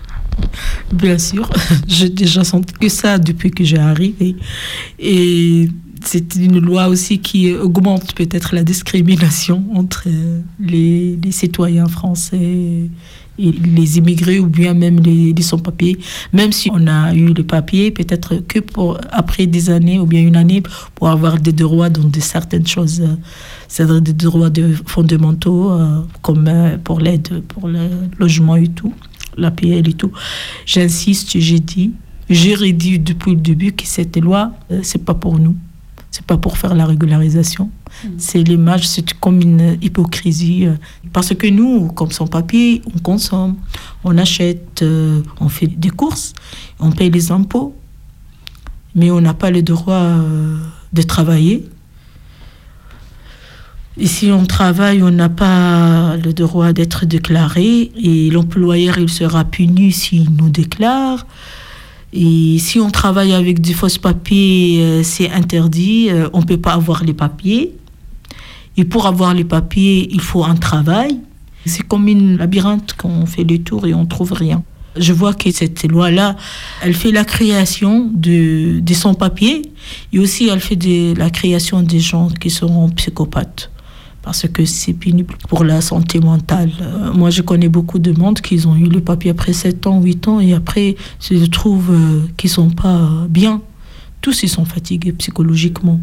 [0.92, 1.48] Bien sûr,
[1.86, 4.36] j'ai déjà senti que ça depuis que j'ai arrivé.
[4.98, 5.68] Et
[6.04, 10.08] c'est une loi aussi qui augmente peut-être la discrimination entre
[10.60, 12.88] les, les citoyens français
[13.38, 15.98] les immigrés ou bien même les, sans-papiers,
[16.32, 20.20] même si on a eu le papier, peut-être que pour après des années ou bien
[20.20, 20.62] une année
[20.94, 23.16] pour avoir des droits dans de certaines choses, euh,
[23.68, 24.50] c'est-à-dire des droits
[24.86, 27.88] fondamentaux euh, comme euh, pour l'aide, pour le
[28.18, 28.94] logement et tout,
[29.36, 30.12] l'APL et tout.
[30.64, 31.92] J'insiste, j'ai dit,
[32.30, 34.52] j'ai redit depuis le début que cette loi,
[34.82, 35.56] c'est pas pour nous.
[36.14, 37.72] C'est pas pour faire la régularisation.
[38.04, 38.08] Mm.
[38.18, 40.64] C'est l'image, c'est comme une hypocrisie.
[40.64, 40.74] Euh,
[41.12, 43.56] parce que nous, comme sans papier, on consomme,
[44.04, 46.32] on achète, euh, on fait des courses,
[46.78, 47.74] on paye les impôts,
[48.94, 50.56] mais on n'a pas le droit euh,
[50.92, 51.68] de travailler.
[53.96, 59.44] Et si on travaille, on n'a pas le droit d'être déclaré et l'employeur, il sera
[59.44, 61.26] puni s'il nous déclare.
[62.16, 66.10] Et si on travaille avec des fausses papiers, euh, c'est interdit.
[66.10, 67.74] Euh, on ne peut pas avoir les papiers.
[68.76, 71.18] Et pour avoir les papiers, il faut un travail.
[71.66, 74.62] C'est comme une labyrinthe qu'on fait le tour et on trouve rien.
[74.96, 76.36] Je vois que cette loi-là,
[76.82, 79.62] elle fait la création de, de sans-papiers
[80.12, 80.78] et aussi elle fait
[81.16, 83.72] la création des gens qui seront psychopathes
[84.24, 86.70] parce que c'est pénible pour la santé mentale.
[86.80, 90.00] Euh, moi, je connais beaucoup de monde qui ont eu le papier après 7 ans,
[90.00, 93.60] 8 ans, et après, se trouvent euh, qu'ils ne sont pas bien.
[94.22, 96.00] Tous, ils sont fatigués psychologiquement.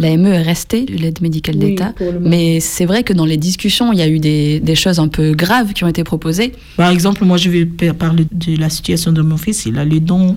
[0.00, 1.92] l'AME est restée, l'aide médicale Oui, d'État.
[2.20, 5.08] Mais c'est vrai que dans les discussions, il y a eu des, des choses un
[5.08, 6.52] peu graves qui ont été proposées.
[6.76, 9.66] Par exemple, moi, je vais pa- parler de la situation de mon fils.
[9.66, 10.36] Il a les dents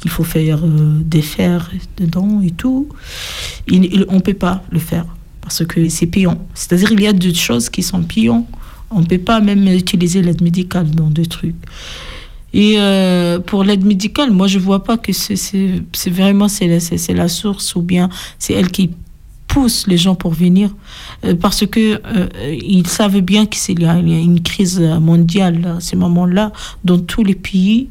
[0.00, 2.88] qu'il faut faire euh, défaire dedans et tout.
[3.68, 5.06] Il- il- on ne peut pas le faire
[5.40, 6.38] parce que c'est payant.
[6.54, 8.46] C'est-à-dire il y a des choses qui sont payantes.
[8.90, 11.54] On ne peut pas même utiliser l'aide médicale dans des trucs.
[12.54, 16.68] Et euh, pour l'aide médicale, moi, je vois pas que c'est vraiment c'est
[17.14, 18.90] la, source ou bien c'est elle qui
[19.48, 20.70] pousse les gens pour venir
[21.24, 22.28] euh, parce que euh,
[22.62, 26.52] ils savent bien qu'il y, a une crise mondiale à ces moments-là
[26.84, 27.88] dans tous les pays.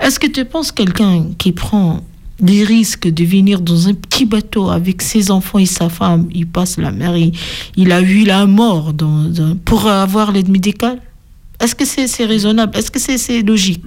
[0.00, 2.00] Est-ce que tu penses quelqu'un qui prend
[2.40, 6.46] des risques de venir dans un petit bateau avec ses enfants et sa femme, il
[6.46, 7.14] passe la mer,
[7.76, 8.92] il, a eu la mort
[9.64, 11.00] pour avoir l'aide médicale?
[11.60, 12.76] Est-ce que c'est raisonnable?
[12.76, 13.84] Est-ce que c'est logique?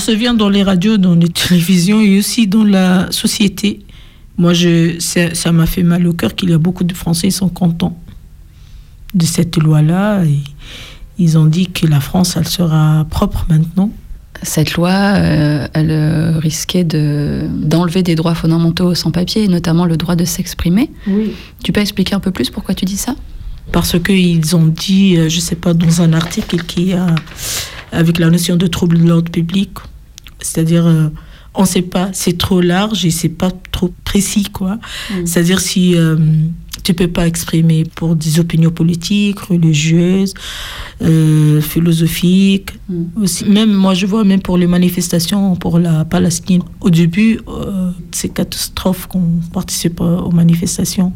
[0.00, 3.80] Souviens dans les radios, dans les télévisions et aussi dans la société.
[4.38, 7.32] Moi, je, ça m'a fait mal au cœur qu'il y a beaucoup de Français qui
[7.32, 7.96] sont contents
[9.14, 10.22] de cette loi-là.
[11.18, 13.90] Ils ont dit que la France, elle sera propre maintenant.
[14.42, 19.98] Cette loi, euh, elle euh, risquait de- d'enlever des droits fondamentaux aux sans-papiers, notamment le
[19.98, 20.90] droit de s'exprimer.
[21.06, 21.32] Oui.
[21.62, 23.14] Tu peux expliquer un peu plus pourquoi tu dis ça?
[23.72, 27.14] Parce qu'ils ont dit, euh, je sais pas, dans un article qui a,
[27.92, 29.70] avec la notion de trouble de l'ordre public,
[30.40, 31.08] c'est-à-dire, euh,
[31.54, 34.78] on ne sait pas, c'est trop large et c'est pas trop précis, quoi.
[35.24, 36.16] C'est-à-dire si euh,
[36.84, 40.34] tu peux pas exprimer pour des opinions politiques, religieuses,
[41.02, 42.72] euh, philosophiques,
[43.16, 43.44] aussi.
[43.46, 46.62] Même moi, je vois même pour les manifestations pour la Palestine.
[46.80, 51.12] Au début, euh, c'est catastrophe qu'on participe aux manifestations.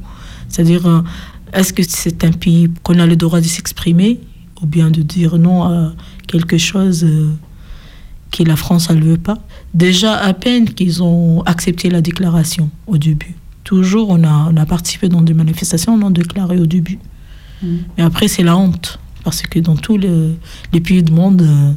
[0.48, 1.04] C'est-à-dire,
[1.52, 4.20] est-ce que c'est un pays qu'on a le droit de s'exprimer
[4.62, 5.92] ou bien de dire non à
[6.26, 7.06] quelque chose
[8.34, 9.38] que la France ne veut pas
[9.74, 13.34] Déjà, à peine qu'ils ont accepté la déclaration au début.
[13.62, 16.98] Toujours, on a, on a participé dans des manifestations, on a déclaré au début.
[17.96, 18.98] Mais après, c'est la honte.
[19.22, 20.36] Parce que dans tous les,
[20.72, 21.72] les pays du monde, euh,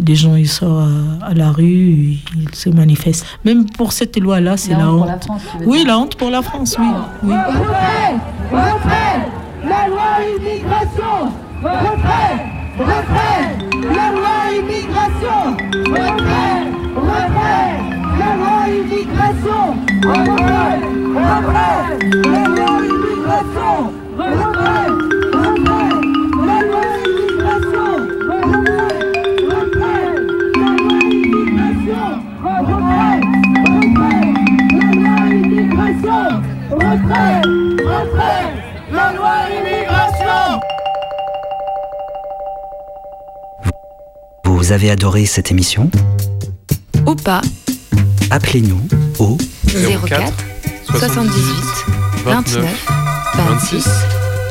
[0.00, 0.88] les gens ils sortent
[1.22, 3.26] à, à la rue, ils se manifestent.
[3.44, 5.28] Même pour cette loi-là, c'est la, honte.
[5.66, 6.86] oui, la honte pour la France, oui.
[7.24, 7.34] oui.
[7.34, 8.14] Retrait
[8.50, 9.28] Retrait
[9.68, 10.06] La loi
[10.38, 11.32] immigration
[11.62, 13.58] Retrait Retrait
[13.92, 15.40] La loi immigration.
[15.90, 16.62] Retrait
[16.94, 17.74] Retrait
[18.18, 19.64] La loi immigration.
[20.04, 20.78] Retrait
[21.18, 21.88] Retrait
[22.24, 23.74] La loi immigration.
[24.16, 24.90] Retrait
[25.34, 25.96] Retrait
[26.46, 27.90] La loi immigration.
[28.30, 28.94] Retrait
[30.56, 32.08] La loi immigration.
[32.44, 33.20] Retrait
[33.64, 34.30] Retrait
[34.70, 36.26] La loi immigration.
[36.70, 37.42] Retrait
[37.82, 38.57] Retrait
[44.68, 45.90] Vous avez adoré cette émission
[47.06, 47.40] Ou pas
[48.28, 48.86] Appelez-nous
[49.18, 50.30] au 04
[50.90, 51.32] 78
[52.26, 52.86] 29
[53.34, 53.88] 26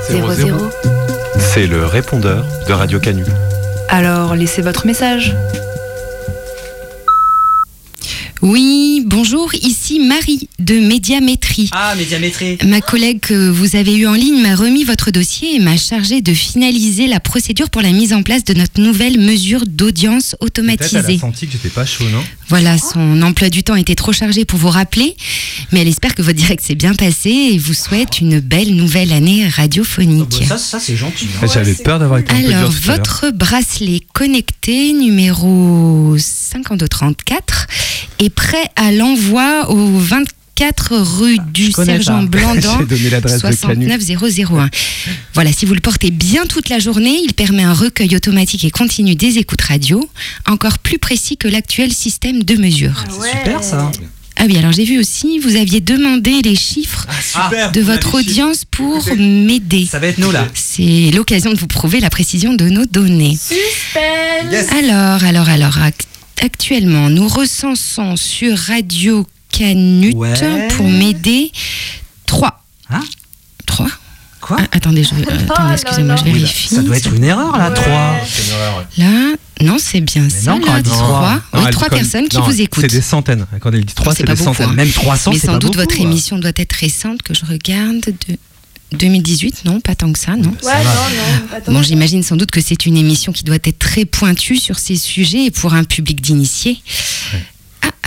[0.09, 0.57] 00.
[1.38, 3.26] C'est le répondeur de Radio Canu.
[3.89, 5.36] Alors, laissez votre message.
[8.44, 11.70] Oui, bonjour, ici Marie de Médiamétrie.
[11.74, 12.58] Ah, médiamétrie.
[12.66, 16.22] Ma collègue que vous avez eue en ligne m'a remis votre dossier et m'a chargé
[16.22, 20.60] de finaliser la procédure pour la mise en place de notre nouvelle mesure d'audience Peut-être
[20.60, 21.18] elle a automatisée.
[21.18, 22.24] senti que j'étais pas chaud, non?
[22.50, 25.16] Voilà, son emploi du temps était trop chargé pour vous rappeler,
[25.72, 29.12] mais elle espère que votre direct s'est bien passé et vous souhaite une belle nouvelle
[29.12, 30.43] année radiophonique.
[30.48, 31.28] Ça, ça c'est gentil.
[31.41, 31.48] hein.
[31.54, 37.68] J'avais peur d'avoir été Alors, votre bracelet connecté numéro 5234
[38.20, 40.32] est prêt à l'envoi au 24
[40.91, 42.24] rue du connais Sergent.
[42.30, 43.86] Blandan, J'ai donné l'adresse de Canu.
[43.88, 44.70] 69001.
[45.34, 48.72] Voilà, si vous le portez bien toute la journée, il permet un recueil automatique et
[48.72, 50.08] continu des écoutes radio,
[50.47, 53.03] encore plus précis que l'actuel système de mesure.
[53.10, 53.91] Super ça.
[54.39, 58.20] Ah oui, alors j'ai vu aussi, vous aviez demandé les chiffres super, de votre chiffres.
[58.20, 59.88] audience pour m'aider.
[59.89, 60.47] Ça va être nous là.
[60.53, 63.36] C'est l'occasion de vous prouver la précision de nos données.
[63.36, 64.68] Suspense Yes.
[64.72, 66.05] Alors, alors, alors, ac-
[66.39, 69.26] actuellement, nous recensons sur Radio
[69.58, 70.68] Canut Ouais.
[70.76, 71.51] pour m'aider
[72.26, 72.64] 3.
[72.89, 73.03] Hein
[73.66, 73.88] 3
[74.39, 76.68] Quoi Attendez, je, euh, attendez, excusez-moi, je vérifie.
[76.76, 78.16] Ça doit être une erreur là, 3.
[78.97, 80.51] Là, non, c'est bien ça.
[80.51, 80.99] non, quand là, elle dit trois.
[81.08, 81.34] trois.
[81.53, 82.82] Oui, Non, elle trois dit comme- personnes qui non, vous écoutent.
[82.82, 83.45] C'est des centaines.
[83.60, 84.70] Quand elle dit 3, C'est des beaucoup, centaines.
[84.70, 84.74] hein.
[84.74, 86.03] Même 300, Mais c'est sans pas doute beaucoup, votre hein.
[86.03, 88.38] émission doit être récente, que je regarde de
[88.97, 90.51] 2018, non, pas tant que ça, non.
[90.64, 91.58] Ouais, non, non.
[91.58, 91.72] Attends.
[91.74, 94.95] Bon, j'imagine sans doute que c'est une émission qui doit être très pointue sur ces
[94.95, 96.80] sujets et pour un public d'initiés.
[97.34, 97.38] Ah,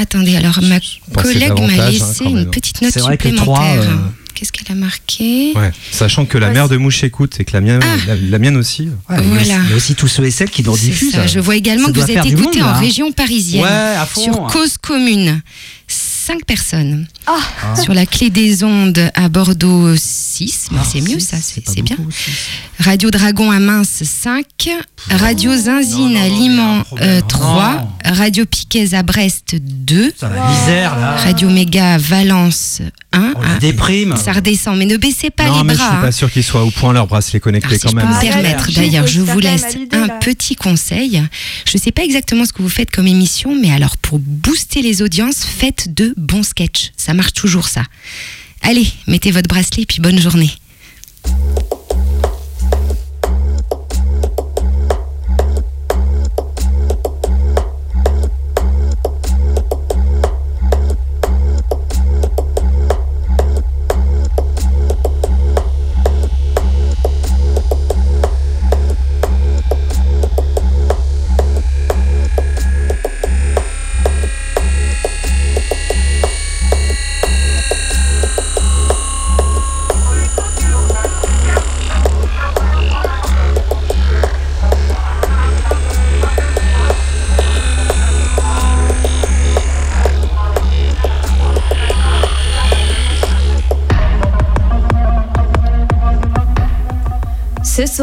[0.00, 0.78] attendez, alors ma
[1.22, 3.82] collègue m'a hein, laissé une petite note C'est vrai que supplémentaire.
[3.82, 3.96] euh,
[4.34, 5.70] Qu'est-ce qu'elle a marqué Ouais.
[5.92, 8.56] Sachant que la Ouais, mère de Mouche écoute et que la mienne, la, la mienne
[8.56, 8.88] aussi.
[9.10, 9.60] Ouais, mais Voilà.
[9.64, 11.92] Il y a aussi tous ceux et celles qui nous ça, Je vois également Ça
[11.92, 14.22] que vous êtes faire du écouté monde, en région parisienne Ouais, à fond.
[14.22, 15.42] sur cause commune.
[16.26, 17.06] Cinq personnes.
[17.26, 17.38] Ah.
[17.82, 21.96] Sur la clé des ondes à Bordeaux 6, mais c'est mieux ça, c'est bien.
[22.78, 24.44] Radio Dragon à Mince 5,
[25.08, 31.16] Radio Zinzine à Liman euh, 3, Radio Piquez à Brest 2, Ça va, misère là.
[31.16, 32.80] Radio Méga à Valence
[33.12, 33.32] 1.
[33.36, 34.14] On la déprime.
[34.16, 35.88] Ça redescend, mais ne baissez pas non, les mais je bras.
[35.88, 36.00] suis hein.
[36.02, 38.06] pas sûr qu'ils soient au point leur bracelet connecté Alors, si quand je même.
[38.08, 40.18] peux me permettre, d'ailleurs, je vous laisse un là.
[40.20, 41.22] petit conseil.
[41.66, 44.82] Je ne sais pas exactement ce que vous faites comme émission, mais alors pour booster
[44.82, 46.92] les audiences, faites de bons sketchs.
[46.96, 47.82] Ça marche toujours ça.
[48.62, 50.50] Allez, mettez votre bracelet puis bonne journée.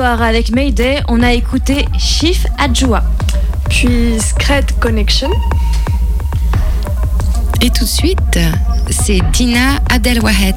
[0.03, 3.03] Avec Mayday, on a écouté Chief Adjoua.
[3.67, 5.29] Puis Scred Connection.
[7.61, 8.39] Et tout de suite,
[8.91, 10.55] c'est Dina Abdelwahed.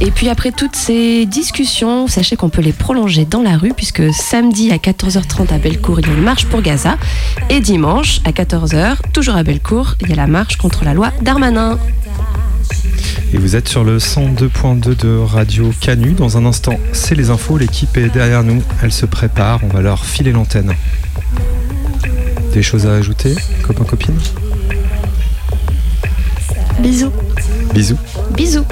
[0.00, 4.12] Et puis après toutes ces discussions, sachez qu'on peut les prolonger dans la rue puisque
[4.12, 6.96] samedi à 14h30 à Bellecour, il y a une marche pour Gaza.
[7.50, 11.10] Et dimanche à 14h, toujours à Bellecour, il y a la marche contre la loi
[11.22, 11.78] Darmanin.
[13.34, 16.12] Et vous êtes sur le 102.2 de Radio Canu.
[16.12, 17.58] Dans un instant, c'est les infos.
[17.58, 18.62] L'équipe est derrière nous.
[18.80, 19.58] Elle se prépare.
[19.64, 20.72] On va leur filer l'antenne.
[22.52, 24.20] Des choses à ajouter, copains, copines?
[26.78, 27.10] Bisous.
[27.74, 27.98] Bisous.
[28.36, 28.64] Bisous.